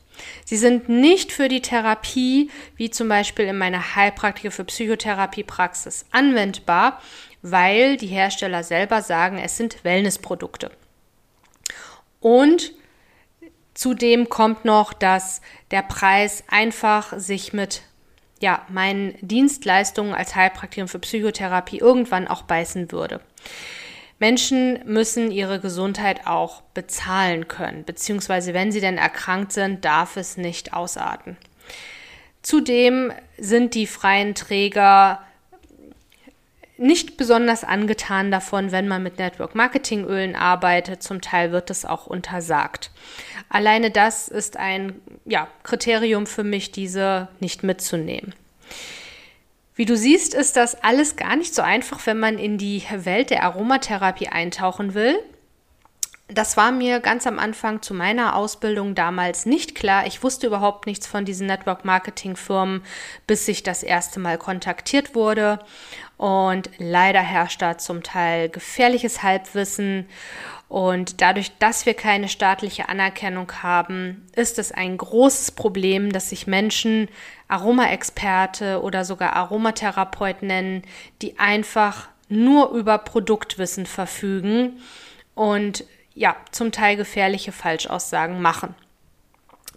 Sie 0.46 0.58
sind 0.58 0.88
nicht 0.88 1.32
für 1.32 1.48
die 1.48 1.62
Therapie, 1.62 2.50
wie 2.76 2.90
zum 2.90 3.10
Beispiel 3.10 3.46
in 3.46 3.58
meiner 3.58 3.96
Heilpraktiker 3.96 4.52
für 4.52 4.64
Psychotherapiepraxis, 4.64 6.06
anwendbar, 6.12 7.02
weil 7.52 7.98
die 7.98 8.08
Hersteller 8.08 8.64
selber 8.64 9.02
sagen, 9.02 9.38
es 9.38 9.58
sind 9.58 9.84
Wellnessprodukte. 9.84 10.72
Und 12.20 12.74
zudem 13.74 14.30
kommt 14.30 14.66
noch, 14.66 14.94
dass 14.94 15.42
der 15.72 15.84
Preis 15.84 16.44
einfach 16.48 17.18
sich 17.18 17.54
mit 17.54 17.82
ja, 18.40 18.66
meinen 18.70 19.16
Dienstleistungen 19.22 20.14
als 20.14 20.36
Heilpraktikerin 20.36 20.88
für 20.88 21.00
Psychotherapie 21.00 21.80
irgendwann 21.80 22.28
auch 22.28 22.44
beißen 22.44 22.92
würde. 22.92 23.20
Menschen 24.20 24.80
müssen 24.86 25.32
ihre 25.32 25.60
Gesundheit 25.60 26.26
auch 26.26 26.62
bezahlen 26.74 27.48
können, 27.48 27.84
beziehungsweise 27.86 28.54
wenn 28.54 28.72
sie 28.72 28.82
denn 28.82 28.98
erkrankt 28.98 29.52
sind, 29.52 29.86
darf 29.86 30.18
es 30.18 30.38
nicht 30.38 30.74
ausarten. 30.74 31.38
Zudem 32.42 33.12
sind 33.38 33.76
die 33.76 33.88
freien 33.88 34.34
Träger 34.34 35.22
nicht 36.78 37.18
besonders 37.18 37.64
angetan 37.64 38.32
davon, 38.32 38.72
wenn 38.72 38.88
man 38.88 39.04
mit 39.04 39.18
Network 39.18 39.56
Marketing 39.56 40.06
Ölen 40.06 40.36
arbeitet. 40.36 41.04
Zum 41.04 41.22
Teil 41.22 41.52
wird 41.52 41.70
es 41.70 41.86
auch 41.86 42.08
untersagt. 42.08 42.92
Alleine 43.50 43.92
das 43.92 44.28
ist 44.28 44.58
ein 44.58 45.02
ja, 45.26 45.48
Kriterium 45.64 46.28
für 46.28 46.44
mich, 46.44 46.72
diese 46.72 47.30
nicht 47.40 47.64
mitzunehmen. 47.64 48.34
Wie 49.76 49.86
du 49.86 49.96
siehst, 49.96 50.34
ist 50.34 50.58
das 50.58 50.84
alles 50.84 51.16
gar 51.16 51.36
nicht 51.36 51.54
so 51.54 51.62
einfach, 51.62 52.06
wenn 52.08 52.20
man 52.20 52.40
in 52.40 52.58
die 52.58 52.84
Welt 52.92 53.30
der 53.30 53.44
Aromatherapie 53.44 54.28
eintauchen 54.28 54.96
will. 54.96 55.20
Das 56.30 56.58
war 56.58 56.74
mir 56.74 57.00
ganz 57.00 57.26
am 57.26 57.40
Anfang 57.40 57.82
zu 57.82 57.94
meiner 57.94 58.36
Ausbildung 58.36 58.96
damals 58.96 59.46
nicht 59.46 59.76
klar. 59.76 60.06
Ich 60.08 60.24
wusste 60.24 60.48
überhaupt 60.48 60.86
nichts 60.86 61.08
von 61.08 61.24
diesen 61.24 61.48
Network 61.48 61.86
Marketing 61.86 62.36
Firmen, 62.36 62.84
bis 63.28 63.48
ich 63.48 63.64
das 63.64 63.82
erste 63.82 64.20
Mal 64.20 64.38
kontaktiert 64.38 65.16
wurde. 65.16 65.60
Und 66.18 66.70
leider 66.80 67.22
herrscht 67.22 67.62
da 67.62 67.78
zum 67.78 68.04
Teil 68.04 68.50
gefährliches 68.50 69.24
Halbwissen. 69.24 70.10
Und 70.68 71.22
dadurch, 71.22 71.58
dass 71.60 71.86
wir 71.86 71.94
keine 71.94 72.28
staatliche 72.28 72.90
Anerkennung 72.90 73.50
haben, 73.64 74.28
ist 74.36 74.60
es 74.60 74.74
ein 74.74 74.98
großes 74.98 75.52
Problem, 75.52 76.12
dass 76.12 76.32
sich 76.32 76.46
Menschen 76.46 77.08
Aromaexperte 77.48 78.82
oder 78.82 79.06
sogar 79.06 79.34
Aromatherapeut 79.34 80.42
nennen, 80.42 80.82
die 81.22 81.40
einfach 81.40 82.10
nur 82.28 82.72
über 82.72 82.98
Produktwissen 82.98 83.86
verfügen 83.86 84.82
und 85.36 85.86
ja, 86.18 86.36
zum 86.52 86.72
Teil 86.72 86.98
gefährliche 86.98 87.52
Falschaussagen 87.52 88.42
machen. 88.42 88.76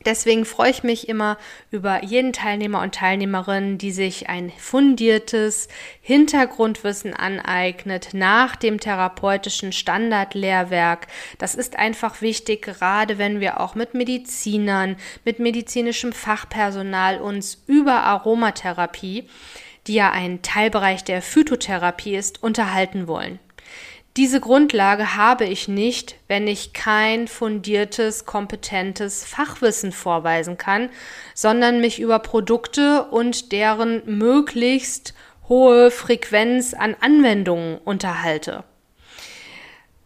Deswegen 0.06 0.46
freue 0.46 0.70
ich 0.70 0.82
mich 0.82 1.10
immer 1.10 1.36
über 1.70 2.02
jeden 2.02 2.32
Teilnehmer 2.32 2.80
und 2.80 2.94
Teilnehmerin, 2.94 3.76
die 3.76 3.90
sich 3.90 4.30
ein 4.30 4.50
fundiertes 4.56 5.68
Hintergrundwissen 6.00 7.12
aneignet 7.12 8.14
nach 8.14 8.56
dem 8.56 8.80
therapeutischen 8.80 9.72
Standardlehrwerk. 9.72 11.08
Das 11.36 11.54
ist 11.54 11.78
einfach 11.78 12.22
wichtig, 12.22 12.62
gerade 12.62 13.18
wenn 13.18 13.40
wir 13.40 13.60
auch 13.60 13.74
mit 13.74 13.92
Medizinern, 13.92 14.96
mit 15.26 15.38
medizinischem 15.38 16.14
Fachpersonal 16.14 17.20
uns 17.20 17.62
über 17.66 18.02
Aromatherapie, 18.04 19.28
die 19.86 19.94
ja 19.94 20.10
ein 20.10 20.40
Teilbereich 20.40 21.04
der 21.04 21.20
Phytotherapie 21.20 22.16
ist, 22.16 22.42
unterhalten 22.42 23.06
wollen. 23.06 23.38
Diese 24.16 24.40
Grundlage 24.40 25.14
habe 25.14 25.44
ich 25.44 25.68
nicht, 25.68 26.16
wenn 26.26 26.48
ich 26.48 26.72
kein 26.72 27.28
fundiertes, 27.28 28.26
kompetentes 28.26 29.24
Fachwissen 29.24 29.92
vorweisen 29.92 30.58
kann, 30.58 30.90
sondern 31.34 31.80
mich 31.80 32.00
über 32.00 32.18
Produkte 32.18 33.04
und 33.04 33.52
deren 33.52 34.02
möglichst 34.06 35.14
hohe 35.48 35.90
Frequenz 35.92 36.74
an 36.74 36.96
Anwendungen 37.00 37.78
unterhalte. 37.78 38.64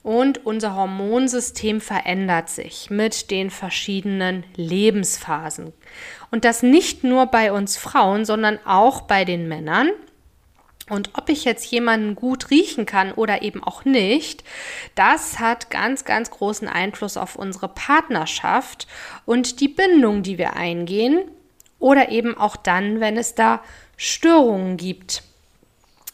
und 0.05 0.45
unser 0.45 0.75
Hormonsystem 0.75 1.81
verändert 1.81 2.47
sich 2.49 2.91
mit 2.91 3.31
den 3.31 3.49
verschiedenen 3.49 4.43
Lebensphasen. 4.55 5.73
Und 6.29 6.45
das 6.45 6.61
nicht 6.61 7.03
nur 7.03 7.25
bei 7.25 7.51
uns 7.51 7.75
Frauen, 7.75 8.23
sondern 8.23 8.59
auch 8.65 9.01
bei 9.01 9.25
den 9.25 9.47
Männern. 9.47 9.89
Und 10.91 11.09
ob 11.15 11.29
ich 11.29 11.43
jetzt 11.43 11.65
jemanden 11.71 12.13
gut 12.13 12.51
riechen 12.51 12.85
kann 12.85 13.13
oder 13.13 13.41
eben 13.41 13.63
auch 13.63 13.83
nicht, 13.83 14.43
das 14.93 15.39
hat 15.39 15.71
ganz, 15.71 16.05
ganz 16.05 16.29
großen 16.29 16.67
Einfluss 16.67 17.17
auf 17.17 17.35
unsere 17.35 17.67
Partnerschaft 17.67 18.85
und 19.25 19.59
die 19.59 19.69
Bindung, 19.69 20.21
die 20.21 20.37
wir 20.37 20.55
eingehen. 20.55 21.31
Oder 21.79 22.09
eben 22.09 22.37
auch 22.37 22.55
dann, 22.55 22.99
wenn 22.99 23.17
es 23.17 23.33
da 23.33 23.63
Störungen 23.97 24.77
gibt 24.77 25.23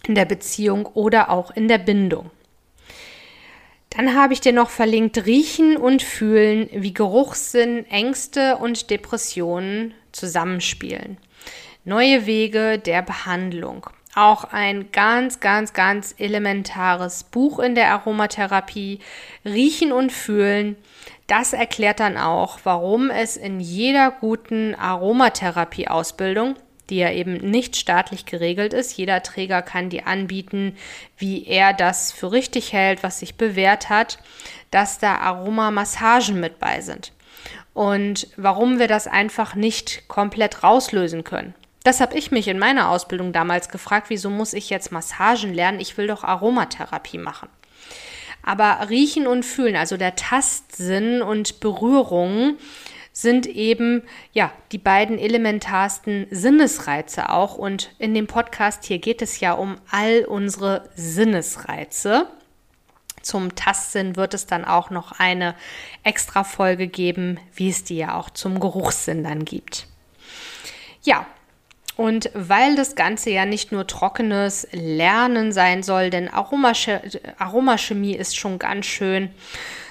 in 0.07 0.15
der 0.15 0.25
Beziehung 0.25 0.85
oder 0.85 1.29
auch 1.29 1.51
in 1.51 1.67
der 1.67 1.77
Bindung. 1.77 2.31
Dann 3.91 4.15
habe 4.15 4.33
ich 4.33 4.39
dir 4.39 4.53
noch 4.53 4.69
verlinkt 4.69 5.25
Riechen 5.25 5.75
und 5.75 6.01
Fühlen, 6.01 6.69
wie 6.73 6.93
Geruchssinn, 6.93 7.85
Ängste 7.89 8.55
und 8.57 8.89
Depressionen 8.89 9.93
zusammenspielen. 10.13 11.17
Neue 11.83 12.25
Wege 12.25 12.79
der 12.79 13.01
Behandlung. 13.01 13.89
Auch 14.15 14.45
ein 14.45 14.91
ganz, 14.93 15.41
ganz, 15.41 15.73
ganz 15.73 16.15
elementares 16.17 17.25
Buch 17.25 17.59
in 17.59 17.75
der 17.75 17.91
Aromatherapie. 17.91 18.99
Riechen 19.43 19.91
und 19.91 20.11
Fühlen. 20.11 20.77
Das 21.27 21.51
erklärt 21.51 21.99
dann 21.99 22.17
auch, 22.17 22.59
warum 22.63 23.09
es 23.09 23.35
in 23.35 23.59
jeder 23.59 24.09
guten 24.11 24.73
Aromatherapie-Ausbildung 24.75 26.55
die 26.89 26.97
ja 26.97 27.11
eben 27.11 27.35
nicht 27.37 27.75
staatlich 27.75 28.25
geregelt 28.25 28.73
ist. 28.73 28.97
Jeder 28.97 29.23
Träger 29.23 29.61
kann 29.61 29.89
die 29.89 30.03
anbieten, 30.03 30.75
wie 31.17 31.45
er 31.45 31.73
das 31.73 32.11
für 32.11 32.31
richtig 32.31 32.73
hält, 32.73 33.03
was 33.03 33.19
sich 33.19 33.35
bewährt 33.35 33.89
hat, 33.89 34.19
dass 34.71 34.99
da 34.99 35.15
Aromamassagen 35.15 36.39
mit 36.39 36.59
bei 36.59 36.81
sind. 36.81 37.13
Und 37.73 38.27
warum 38.35 38.79
wir 38.79 38.87
das 38.87 39.07
einfach 39.07 39.55
nicht 39.55 40.07
komplett 40.07 40.63
rauslösen 40.63 41.23
können. 41.23 41.53
Das 41.83 41.99
habe 41.99 42.17
ich 42.17 42.31
mich 42.31 42.47
in 42.47 42.59
meiner 42.59 42.89
Ausbildung 42.89 43.33
damals 43.33 43.69
gefragt, 43.69 44.09
wieso 44.09 44.29
muss 44.29 44.53
ich 44.53 44.69
jetzt 44.69 44.91
Massagen 44.91 45.53
lernen? 45.53 45.79
Ich 45.79 45.97
will 45.97 46.07
doch 46.07 46.23
Aromatherapie 46.23 47.17
machen. 47.17 47.49
Aber 48.43 48.89
riechen 48.89 49.27
und 49.27 49.43
fühlen, 49.43 49.75
also 49.75 49.97
der 49.97 50.15
Tastsinn 50.15 51.21
und 51.21 51.59
Berührung, 51.59 52.57
sind 53.21 53.45
eben 53.45 54.03
ja 54.33 54.51
die 54.71 54.77
beiden 54.77 55.19
elementarsten 55.19 56.27
Sinnesreize 56.31 57.29
auch. 57.29 57.55
Und 57.55 57.91
in 57.99 58.13
dem 58.13 58.27
Podcast 58.27 58.85
hier 58.85 58.99
geht 58.99 59.21
es 59.21 59.39
ja 59.39 59.53
um 59.53 59.77
all 59.89 60.25
unsere 60.25 60.89
Sinnesreize. 60.95 62.27
Zum 63.21 63.55
Tastsinn 63.55 64.15
wird 64.15 64.33
es 64.33 64.47
dann 64.47 64.65
auch 64.65 64.89
noch 64.89 65.11
eine 65.19 65.55
extra 66.03 66.43
Folge 66.43 66.87
geben, 66.87 67.39
wie 67.53 67.69
es 67.69 67.83
die 67.83 67.97
ja 67.97 68.15
auch 68.15 68.31
zum 68.31 68.59
Geruchssinn 68.59 69.23
dann 69.23 69.45
gibt. 69.45 69.87
Ja, 71.03 71.27
und 71.97 72.31
weil 72.33 72.75
das 72.75 72.95
Ganze 72.95 73.29
ja 73.29 73.45
nicht 73.45 73.71
nur 73.71 73.85
trockenes 73.85 74.67
Lernen 74.71 75.51
sein 75.51 75.83
soll, 75.83 76.09
denn 76.09 76.29
Aromachemie 76.29 78.15
ist 78.15 78.37
schon 78.37 78.57
ganz 78.57 78.87
schön 78.87 79.29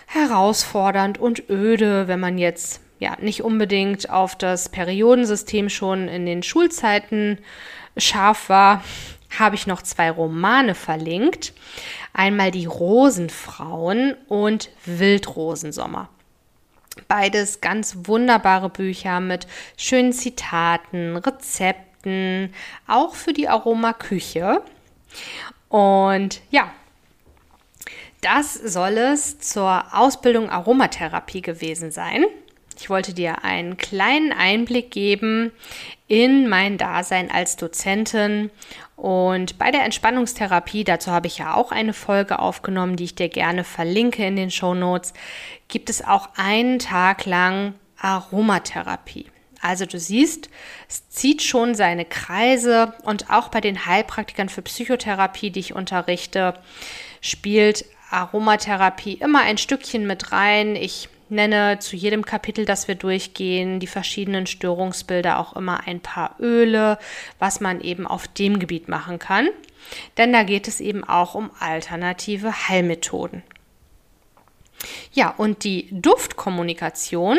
herausfordernd 0.07 1.19
und 1.19 1.49
öde, 1.49 2.09
wenn 2.09 2.19
man 2.19 2.37
jetzt 2.37 2.81
ja 3.01 3.17
nicht 3.21 3.43
unbedingt 3.43 4.09
auf 4.11 4.37
das 4.37 4.69
Periodensystem 4.69 5.69
schon 5.69 6.07
in 6.07 6.27
den 6.27 6.45
Schulzeiten 6.45 7.39
scharf 7.97 8.49
war, 8.49 8.85
habe 9.39 9.57
ich 9.57 9.67
noch 9.67 9.83
zwei 9.83 10.11
Romane 10.11 10.75
verlinkt. 10.75 11.53
Einmal 12.13 12.51
die 12.51 12.67
Rosenfrauen 12.67 14.15
und 14.29 14.71
Wildrosensommer. 14.85 16.09
Beides 17.09 17.61
ganz 17.61 17.97
wunderbare 18.05 18.69
Bücher 18.69 19.21
mit 19.21 19.47
schönen 19.77 20.13
Zitaten, 20.13 21.17
Rezepten, 21.17 22.53
auch 22.87 23.15
für 23.15 23.33
die 23.33 23.49
Aromaküche. 23.49 24.63
Und 25.69 26.43
ja, 26.51 26.71
das 28.21 28.55
soll 28.55 28.99
es 28.99 29.39
zur 29.39 29.85
Ausbildung 29.95 30.51
Aromatherapie 30.51 31.41
gewesen 31.41 31.91
sein. 31.91 32.25
Ich 32.81 32.89
wollte 32.89 33.13
dir 33.13 33.45
einen 33.45 33.77
kleinen 33.77 34.33
Einblick 34.33 34.91
geben 34.91 35.53
in 36.09 36.49
mein 36.49 36.79
Dasein 36.79 37.31
als 37.31 37.57
Dozentin 37.57 38.51
und 38.97 39.59
bei 39.59 39.71
der 39.71 39.85
Entspannungstherapie, 39.85 40.85
dazu 40.85 41.11
habe 41.11 41.27
ich 41.27 41.39
ja 41.39 41.55
auch 41.55 41.73
eine 41.73 41.93
Folge 41.93 42.39
aufgenommen, 42.39 42.97
die 42.97 43.05
ich 43.05 43.15
dir 43.15 43.29
gerne 43.29 43.65
verlinke 43.65 44.25
in 44.25 44.37
den 44.37 44.51
Show 44.51 44.75
Notes, 44.75 45.13
gibt 45.69 45.91
es 45.91 46.03
auch 46.03 46.31
einen 46.37 46.79
Tag 46.79 47.27
lang 47.27 47.75
Aromatherapie. 47.99 49.27
Also 49.61 49.85
du 49.85 49.99
siehst, 49.99 50.49
es 50.89 51.09
zieht 51.11 51.43
schon 51.43 51.75
seine 51.75 52.07
Kreise 52.07 52.95
und 53.03 53.29
auch 53.29 53.49
bei 53.49 53.61
den 53.61 53.85
Heilpraktikern 53.85 54.49
für 54.49 54.63
Psychotherapie, 54.63 55.51
die 55.51 55.61
ich 55.61 55.75
unterrichte, 55.75 56.55
spielt 57.21 57.85
Aromatherapie 58.09 59.15
immer 59.15 59.43
ein 59.43 59.59
Stückchen 59.59 60.07
mit 60.07 60.33
rein. 60.33 60.77
Ich 60.77 61.11
nenne 61.31 61.79
zu 61.79 61.97
jedem 61.97 62.25
Kapitel, 62.25 62.65
das 62.65 62.89
wir 62.89 62.95
durchgehen, 62.95 63.81
die 63.81 63.87
verschiedenen 63.87 64.47
Störungsbilder 64.47 65.39
auch 65.39 65.55
immer 65.57 65.87
ein 65.87 66.01
paar 66.01 66.37
Öle, 66.41 66.99
was 67.39 67.61
man 67.61 67.81
eben 67.81 68.07
auf 68.07 68.29
dem 68.29 68.59
Gebiet 68.59 68.89
machen 68.89 69.19
kann. 69.19 69.49
Denn 70.17 70.33
da 70.33 70.43
geht 70.43 70.69
es 70.69 70.81
eben 70.81 71.05
auch 71.05 71.35
um 71.35 71.51
alternative 71.59 72.69
Heilmethoden. 72.69 73.43
Ja, 75.13 75.35
und 75.37 75.65
die 75.65 75.89
Duftkommunikation, 75.91 77.39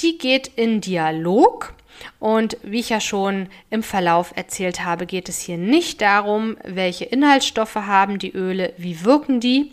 die 0.00 0.18
geht 0.18 0.48
in 0.48 0.80
Dialog. 0.80 1.74
Und 2.18 2.56
wie 2.62 2.80
ich 2.80 2.88
ja 2.88 3.00
schon 3.00 3.48
im 3.70 3.82
Verlauf 3.82 4.32
erzählt 4.34 4.84
habe, 4.84 5.06
geht 5.06 5.28
es 5.28 5.40
hier 5.40 5.58
nicht 5.58 6.00
darum, 6.00 6.56
welche 6.64 7.04
Inhaltsstoffe 7.04 7.76
haben 7.76 8.18
die 8.18 8.32
Öle, 8.32 8.72
wie 8.76 9.04
wirken 9.04 9.38
die, 9.38 9.70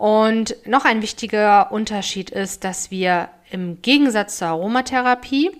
und 0.00 0.56
noch 0.64 0.86
ein 0.86 1.02
wichtiger 1.02 1.70
Unterschied 1.72 2.30
ist, 2.30 2.64
dass 2.64 2.90
wir 2.90 3.28
im 3.50 3.82
Gegensatz 3.82 4.38
zur 4.38 4.48
Aromatherapie 4.48 5.50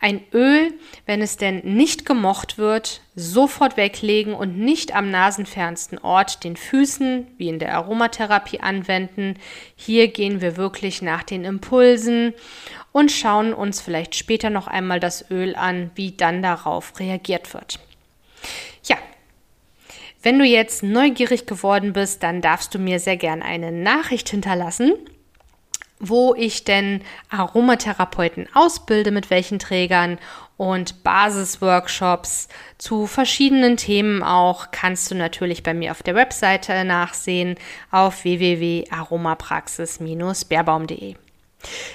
ein 0.00 0.20
Öl, 0.32 0.74
wenn 1.06 1.22
es 1.22 1.36
denn 1.36 1.60
nicht 1.62 2.04
gemocht 2.04 2.58
wird, 2.58 3.02
sofort 3.14 3.76
weglegen 3.76 4.34
und 4.34 4.58
nicht 4.58 4.96
am 4.96 5.12
nasenfernsten 5.12 5.98
Ort, 5.98 6.42
den 6.42 6.56
Füßen, 6.56 7.28
wie 7.38 7.48
in 7.48 7.60
der 7.60 7.76
Aromatherapie 7.76 8.58
anwenden. 8.58 9.36
Hier 9.76 10.08
gehen 10.08 10.40
wir 10.40 10.56
wirklich 10.56 11.00
nach 11.00 11.22
den 11.22 11.44
Impulsen 11.44 12.34
und 12.90 13.12
schauen 13.12 13.54
uns 13.54 13.80
vielleicht 13.80 14.16
später 14.16 14.50
noch 14.50 14.66
einmal 14.66 14.98
das 14.98 15.30
Öl 15.30 15.54
an, 15.54 15.92
wie 15.94 16.10
dann 16.10 16.42
darauf 16.42 16.98
reagiert 16.98 17.54
wird. 17.54 17.78
Ja, 18.86 18.96
wenn 20.24 20.38
du 20.38 20.44
jetzt 20.44 20.82
neugierig 20.82 21.46
geworden 21.46 21.92
bist, 21.92 22.22
dann 22.22 22.40
darfst 22.40 22.74
du 22.74 22.78
mir 22.78 22.98
sehr 22.98 23.18
gern 23.18 23.42
eine 23.42 23.70
Nachricht 23.70 24.30
hinterlassen, 24.30 24.94
wo 26.00 26.34
ich 26.34 26.64
denn 26.64 27.02
Aromatherapeuten 27.30 28.48
ausbilde, 28.54 29.10
mit 29.10 29.28
welchen 29.30 29.58
Trägern 29.58 30.18
und 30.56 31.02
Basisworkshops 31.02 32.48
zu 32.78 33.06
verschiedenen 33.06 33.76
Themen 33.76 34.22
auch 34.22 34.70
kannst 34.70 35.10
du 35.10 35.14
natürlich 35.14 35.62
bei 35.62 35.74
mir 35.74 35.90
auf 35.90 36.02
der 36.02 36.14
Webseite 36.14 36.82
nachsehen 36.84 37.56
auf 37.90 38.24
www.aromapraxis-beerbaum.de. 38.24 41.16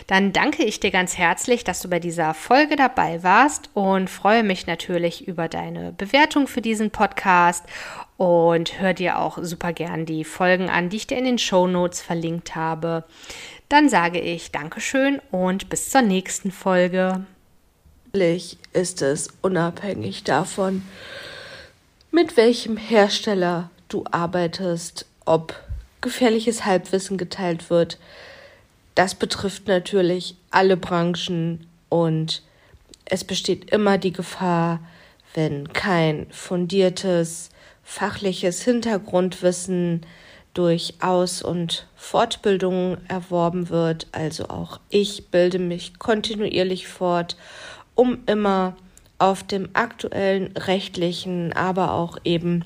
Dann 0.08 0.34
danke 0.34 0.64
ich 0.64 0.80
dir 0.80 0.92
ganz 0.92 1.18
herzlich, 1.18 1.64
dass 1.64 1.82
du 1.82 1.90
bei 1.90 2.00
dieser 2.00 2.34
Folge 2.34 2.76
dabei 2.76 3.24
warst 3.24 3.70
und 3.74 4.10
freue 4.10 4.44
mich 4.44 4.68
natürlich 4.68 5.28
über 5.28 5.48
deine 5.48 5.94
Bewertung 5.94 6.48
für 6.48 6.62
diesen 6.62 6.92
Podcast 6.92 7.66
und 8.20 8.82
hör 8.82 8.94
dir 8.94 9.18
auch 9.18 9.38
super 9.42 9.72
gern 9.72 10.06
die 10.06 10.26
Folgen 10.26 10.70
an, 10.70 10.90
die 10.90 10.98
ich 10.98 11.08
dir 11.08 11.18
in 11.18 11.24
den 11.24 11.38
Show 11.38 11.68
Notes 11.68 12.02
verlinkt 12.02 12.54
habe. 12.54 13.06
Dann 13.70 13.88
sage 13.88 14.20
ich 14.20 14.52
Dankeschön 14.52 15.22
und 15.32 15.70
bis 15.70 15.90
zur 15.90 16.02
nächsten 16.02 16.52
Folge. 16.52 17.26
Ist 18.74 19.02
es 19.02 19.30
unabhängig 19.42 20.26
davon, 20.26 20.84
mit 22.12 22.36
welchem 22.36 22.76
Hersteller 22.76 23.70
du 23.88 24.04
arbeitest, 24.12 25.06
ob 25.24 25.56
gefährliches 26.02 26.66
Halbwissen 26.66 27.18
geteilt 27.18 27.70
wird. 27.70 28.00
Das 28.96 29.16
betrifft 29.16 29.70
natürlich 29.70 30.36
alle 30.52 30.76
Branchen 30.76 31.68
und 31.88 32.44
es 33.06 33.24
besteht 33.24 33.72
immer 33.72 33.98
die 33.98 34.12
Gefahr, 34.12 34.82
wenn 35.34 35.72
kein 35.72 36.28
fundiertes 36.32 37.52
fachliches 37.90 38.62
Hintergrundwissen 38.62 40.06
durch 40.54 40.94
Aus- 41.02 41.42
und 41.42 41.88
Fortbildungen 41.96 42.98
erworben 43.10 43.70
wird. 43.70 44.06
Also 44.12 44.50
auch 44.50 44.80
ich 44.90 45.30
bilde 45.32 45.58
mich 45.58 45.98
kontinuierlich 45.98 46.88
fort, 46.88 47.36
um 47.96 48.20
immer 48.28 48.76
auf 49.18 49.42
dem 49.42 49.70
aktuellen 49.74 50.56
rechtlichen, 50.56 51.52
aber 51.54 51.94
auch 51.94 52.20
eben 52.24 52.64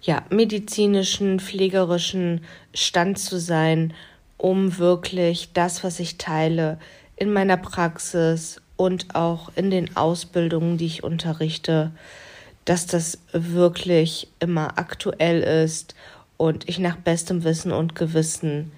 ja, 0.00 0.22
medizinischen, 0.30 1.38
pflegerischen 1.38 2.40
Stand 2.72 3.18
zu 3.18 3.38
sein, 3.38 3.92
um 4.38 4.78
wirklich 4.78 5.52
das, 5.52 5.84
was 5.84 6.00
ich 6.00 6.16
teile, 6.16 6.78
in 7.16 7.34
meiner 7.34 7.58
Praxis 7.58 8.62
und 8.78 9.14
auch 9.14 9.50
in 9.56 9.70
den 9.70 9.94
Ausbildungen, 9.94 10.78
die 10.78 10.86
ich 10.86 11.04
unterrichte, 11.04 11.92
dass 12.64 12.86
das 12.86 13.18
wirklich 13.32 14.28
immer 14.38 14.78
aktuell 14.78 15.42
ist 15.42 15.94
und 16.36 16.68
ich 16.68 16.78
nach 16.78 16.96
bestem 16.96 17.44
Wissen 17.44 17.72
und 17.72 17.94
Gewissen 17.94 18.72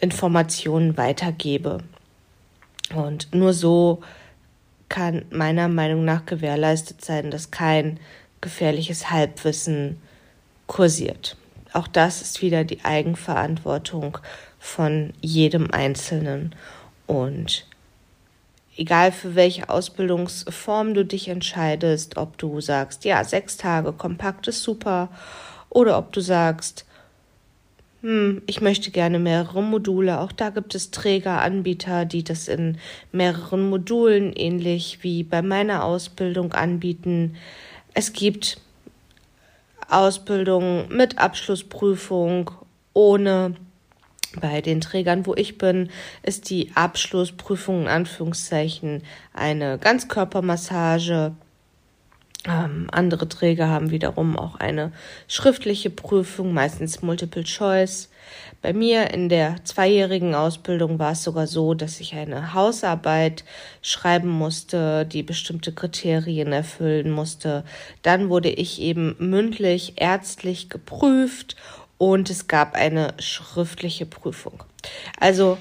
Informationen 0.00 0.96
weitergebe. 0.96 1.78
Und 2.94 3.34
nur 3.34 3.52
so 3.52 4.02
kann 4.88 5.24
meiner 5.30 5.68
Meinung 5.68 6.04
nach 6.04 6.26
gewährleistet 6.26 7.04
sein, 7.04 7.30
dass 7.30 7.50
kein 7.50 7.98
gefährliches 8.40 9.10
Halbwissen 9.10 9.98
kursiert. 10.66 11.36
Auch 11.72 11.88
das 11.88 12.20
ist 12.20 12.42
wieder 12.42 12.64
die 12.64 12.84
Eigenverantwortung 12.84 14.18
von 14.58 15.14
jedem 15.20 15.70
Einzelnen. 15.70 16.54
Und 17.06 17.66
egal 18.76 19.12
für 19.12 19.34
welche 19.34 19.68
Ausbildungsform 19.68 20.94
du 20.94 21.04
dich 21.04 21.28
entscheidest, 21.28 22.16
ob 22.16 22.38
du 22.38 22.60
sagst, 22.60 23.04
ja, 23.04 23.22
sechs 23.24 23.56
Tage 23.56 23.92
kompakt 23.92 24.48
ist 24.48 24.62
super, 24.62 25.08
oder 25.68 25.98
ob 25.98 26.12
du 26.12 26.20
sagst, 26.20 26.84
hm, 28.02 28.42
ich 28.46 28.60
möchte 28.60 28.90
gerne 28.90 29.18
mehrere 29.18 29.62
Module. 29.62 30.20
Auch 30.20 30.32
da 30.32 30.50
gibt 30.50 30.74
es 30.74 30.90
Trägeranbieter, 30.90 32.04
die 32.04 32.24
das 32.24 32.48
in 32.48 32.78
mehreren 33.12 33.70
Modulen 33.70 34.32
ähnlich 34.32 34.98
wie 35.02 35.22
bei 35.22 35.40
meiner 35.40 35.84
Ausbildung 35.84 36.52
anbieten. 36.52 37.36
Es 37.94 38.12
gibt 38.12 38.58
Ausbildung 39.88 40.88
mit 40.88 41.18
Abschlussprüfung 41.18 42.50
ohne 42.92 43.54
bei 44.40 44.60
den 44.60 44.80
Trägern, 44.80 45.26
wo 45.26 45.34
ich 45.34 45.58
bin, 45.58 45.90
ist 46.22 46.50
die 46.50 46.72
Abschlussprüfung 46.74 47.82
in 47.82 47.88
Anführungszeichen 47.88 49.02
eine 49.32 49.78
Ganzkörpermassage 49.78 51.32
ähm, 52.44 52.88
andere 52.90 53.28
Träger 53.28 53.68
haben 53.68 53.90
wiederum 53.90 54.36
auch 54.36 54.56
eine 54.56 54.90
schriftliche 55.28 55.90
Prüfung, 55.90 56.52
meistens 56.52 57.00
Multiple 57.00 57.44
Choice. 57.44 58.10
Bei 58.62 58.72
mir 58.72 59.12
in 59.12 59.28
der 59.28 59.64
zweijährigen 59.64 60.34
Ausbildung 60.34 60.98
war 60.98 61.12
es 61.12 61.22
sogar 61.22 61.46
so, 61.46 61.74
dass 61.74 62.00
ich 62.00 62.14
eine 62.14 62.52
Hausarbeit 62.52 63.44
schreiben 63.80 64.28
musste, 64.28 65.06
die 65.06 65.22
bestimmte 65.22 65.72
Kriterien 65.72 66.52
erfüllen 66.52 67.12
musste. 67.12 67.64
Dann 68.02 68.28
wurde 68.28 68.50
ich 68.50 68.80
eben 68.80 69.14
mündlich 69.18 69.94
ärztlich 69.96 70.68
geprüft 70.68 71.56
und 72.02 72.30
es 72.30 72.48
gab 72.48 72.74
eine 72.74 73.14
schriftliche 73.20 74.06
Prüfung. 74.06 74.64
Also 75.20 75.56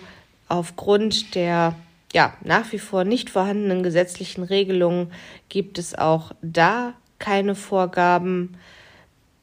aufgrund 0.47 1.36
der 1.36 1.75
ja, 2.13 2.34
nach 2.41 2.71
wie 2.71 2.80
vor 2.80 3.04
nicht 3.04 3.30
vorhandenen 3.30 3.84
gesetzlichen 3.84 4.43
Regelungen 4.43 5.12
gibt 5.49 5.77
es 5.77 5.93
auch 5.93 6.32
da 6.41 6.95
keine 7.19 7.54
Vorgaben. 7.54 8.58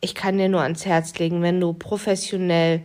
Ich 0.01 0.17
kann 0.17 0.39
dir 0.39 0.49
nur 0.49 0.63
ans 0.63 0.87
Herz 0.87 1.17
legen, 1.21 1.41
wenn 1.41 1.61
du 1.61 1.73
professionell 1.73 2.83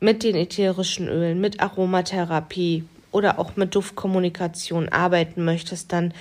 mit 0.00 0.24
den 0.24 0.34
ätherischen 0.34 1.06
Ölen, 1.06 1.40
mit 1.40 1.60
Aromatherapie 1.60 2.82
oder 3.12 3.38
auch 3.38 3.54
mit 3.54 3.76
Duftkommunikation 3.76 4.88
arbeiten 4.88 5.44
möchtest, 5.44 5.92
dann 5.92 6.12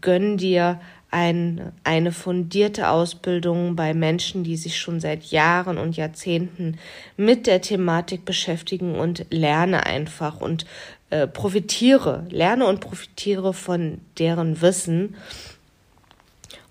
gönn 0.00 0.38
dir 0.38 0.80
ein, 1.10 1.72
eine 1.84 2.12
fundierte 2.12 2.90
Ausbildung 2.90 3.76
bei 3.76 3.94
Menschen, 3.94 4.44
die 4.44 4.56
sich 4.56 4.78
schon 4.78 5.00
seit 5.00 5.24
Jahren 5.24 5.78
und 5.78 5.96
Jahrzehnten 5.96 6.78
mit 7.16 7.46
der 7.46 7.62
Thematik 7.62 8.24
beschäftigen 8.24 8.94
und 8.94 9.24
lerne 9.30 9.86
einfach 9.86 10.40
und 10.40 10.66
äh, 11.10 11.26
profitiere, 11.26 12.26
lerne 12.28 12.66
und 12.66 12.80
profitiere 12.80 13.54
von 13.54 14.00
deren 14.18 14.60
Wissen. 14.60 15.16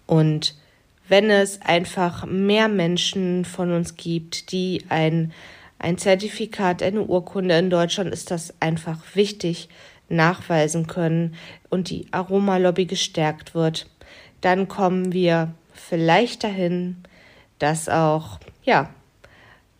Und 0.05 0.53
wenn 1.07 1.31
es 1.31 1.61
einfach 1.61 2.25
mehr 2.25 2.67
Menschen 2.67 3.43
von 3.43 3.71
uns 3.71 3.95
gibt, 3.95 4.51
die 4.51 4.83
ein, 4.89 5.31
ein 5.79 5.97
Zertifikat, 5.97 6.83
eine 6.83 7.01
Urkunde 7.01 7.57
in 7.57 7.71
Deutschland 7.71 8.13
ist 8.13 8.29
das 8.29 8.53
einfach 8.59 8.99
wichtig 9.15 9.69
nachweisen 10.09 10.87
können 10.87 11.35
und 11.69 11.89
die 11.89 12.07
Aromalobby 12.11 12.85
gestärkt 12.85 13.55
wird, 13.55 13.87
dann 14.41 14.67
kommen 14.67 15.13
wir 15.13 15.53
vielleicht 15.73 16.43
dahin, 16.43 16.97
dass 17.59 17.89
auch, 17.89 18.39
ja, 18.63 18.89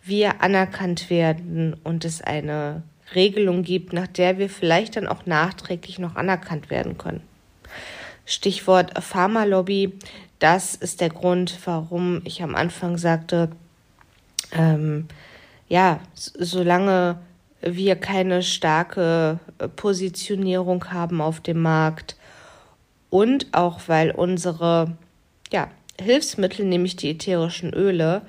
wir 0.02 0.42
anerkannt 0.42 1.10
werden 1.10 1.74
und 1.84 2.04
es 2.04 2.22
eine 2.22 2.82
Regelung 3.14 3.62
gibt, 3.62 3.92
nach 3.92 4.06
der 4.06 4.38
wir 4.38 4.48
vielleicht 4.48 4.96
dann 4.96 5.06
auch 5.06 5.26
nachträglich 5.26 5.98
noch 5.98 6.16
anerkannt 6.16 6.70
werden 6.70 6.98
können. 6.98 7.22
Stichwort 8.24 8.92
Pharmalobby, 9.02 9.94
das 10.38 10.74
ist 10.74 11.00
der 11.00 11.08
Grund, 11.08 11.58
warum 11.64 12.20
ich 12.24 12.42
am 12.42 12.54
Anfang 12.54 12.98
sagte, 12.98 13.50
ähm, 14.52 15.08
ja, 15.68 16.00
solange 16.14 17.18
wir 17.60 17.96
keine 17.96 18.42
starke 18.42 19.40
Positionierung 19.76 20.90
haben 20.92 21.20
auf 21.20 21.40
dem 21.40 21.60
Markt 21.60 22.16
und 23.10 23.46
auch 23.52 23.80
weil 23.86 24.10
unsere 24.10 24.96
ja, 25.50 25.70
Hilfsmittel, 26.00 26.64
nämlich 26.64 26.96
die 26.96 27.10
ätherischen 27.10 27.72
Öle, 27.72 28.22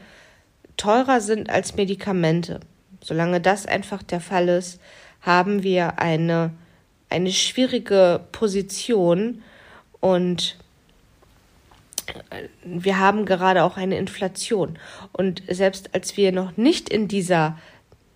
teurer 0.78 1.22
sind 1.22 1.50
als 1.50 1.76
Medikamente. 1.76 2.60
Solange 3.02 3.42
das 3.42 3.66
einfach 3.66 4.04
der 4.04 4.22
Fall 4.22 4.50
ist, 4.50 4.80
haben 5.22 5.64
wir 5.64 6.00
eine, 6.00 6.52
eine 7.10 7.32
schwierige 7.32 8.22
Position 8.32 9.42
und 10.00 10.58
äh, 12.08 12.48
wir 12.64 13.00
haben 13.00 13.26
gerade 13.26 13.64
auch 13.64 13.78
eine 13.78 13.98
Inflation. 13.98 14.80
Und 15.12 15.44
selbst 15.50 15.94
als 15.94 16.18
wir 16.18 16.32
noch 16.32 16.58
nicht 16.58 16.90
in 16.90 17.08
dieser 17.08 17.58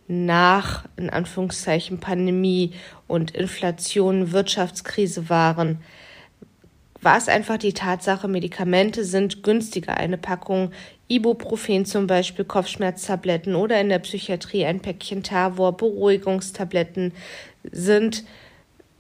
nach, 0.07 0.85
in 0.97 1.09
Anführungszeichen, 1.09 1.99
Pandemie 1.99 2.73
und 3.07 3.31
Inflation, 3.31 4.31
Wirtschaftskrise 4.31 5.29
waren, 5.29 5.79
war 7.03 7.17
es 7.17 7.27
einfach 7.27 7.57
die 7.57 7.73
Tatsache, 7.73 8.27
Medikamente 8.27 9.03
sind 9.03 9.43
günstiger. 9.43 9.97
Eine 9.97 10.17
Packung 10.17 10.71
Ibuprofen 11.07 11.85
zum 11.85 12.07
Beispiel, 12.07 12.45
Kopfschmerztabletten 12.45 13.55
oder 13.55 13.79
in 13.79 13.89
der 13.89 13.99
Psychiatrie 13.99 14.65
ein 14.65 14.79
Päckchen 14.79 15.23
Tavor, 15.23 15.77
Beruhigungstabletten 15.77 17.13
sind 17.71 18.23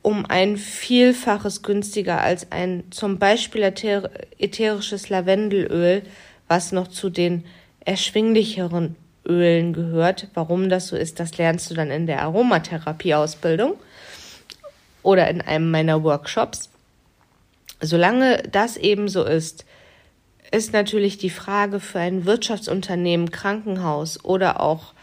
um 0.01 0.25
ein 0.27 0.57
Vielfaches 0.57 1.63
günstiger 1.63 2.21
als 2.21 2.51
ein 2.51 2.83
zum 2.91 3.19
Beispiel 3.19 3.63
äther 3.63 4.09
ätherisches 4.37 5.09
Lavendelöl, 5.09 6.03
was 6.47 6.73
noch 6.73 6.89
zu 6.89 7.09
den 7.09 7.45
erschwinglicheren 7.85 8.95
Ölen 9.25 9.71
gehört. 9.73 10.27
Warum 10.33 10.69
das 10.69 10.87
so 10.87 10.97
ist, 10.97 11.19
das 11.19 11.37
lernst 11.37 11.71
du 11.71 11.73
dann 11.73 11.89
in 11.89 12.05
der 12.05 12.21
Aromatherapie-Ausbildung 12.23 13.75
oder 15.03 15.29
in 15.29 15.41
einem 15.41 15.71
meiner 15.71 16.03
Workshops. 16.03 16.69
Solange 17.83 18.41
das 18.49 18.77
eben 18.77 19.09
so 19.09 19.25
ist, 19.25 19.65
ist 20.51 20.71
natürlich 20.71 21.17
die 21.17 21.29
Frage 21.29 21.81
für 21.81 21.99
ein 21.99 22.23
Wirtschaftsunternehmen, 22.25 23.29
Krankenhaus 23.29 24.23
oder 24.23 24.61
auch 24.61 24.93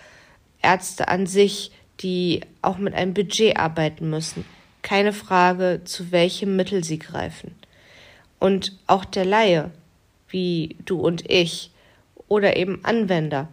Ärzte 0.62 1.08
an 1.08 1.26
sich, 1.26 1.72
die 2.00 2.40
auch 2.62 2.78
mit 2.78 2.94
einem 2.94 3.12
Budget 3.12 3.58
arbeiten 3.58 4.08
müssen, 4.08 4.46
keine 4.80 5.12
Frage, 5.12 5.82
zu 5.84 6.10
welchem 6.10 6.56
Mittel 6.56 6.82
sie 6.82 6.98
greifen. 6.98 7.54
Und 8.38 8.78
auch 8.86 9.04
der 9.04 9.26
Laie, 9.26 9.70
wie 10.30 10.76
du 10.86 11.00
und 11.00 11.30
ich, 11.30 11.72
oder 12.28 12.56
eben 12.56 12.82
Anwender, 12.82 13.48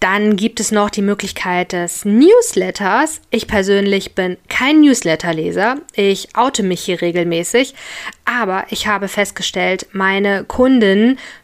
Dann 0.00 0.36
gibt 0.36 0.60
es 0.60 0.70
noch 0.70 0.90
die 0.90 1.02
Möglichkeit 1.02 1.72
des 1.72 2.04
Newsletters. 2.04 3.20
Ich 3.30 3.48
persönlich 3.48 4.14
bin 4.14 4.36
kein 4.48 4.80
Newsletterleser. 4.80 5.78
Ich 5.92 6.36
oute 6.36 6.62
mich 6.62 6.82
hier 6.82 7.00
regelmäßig. 7.00 7.74
Aber 8.24 8.66
ich 8.70 8.86
habe 8.86 9.08
festgestellt, 9.08 9.86
meine 9.92 10.44
Kunden 10.44 11.18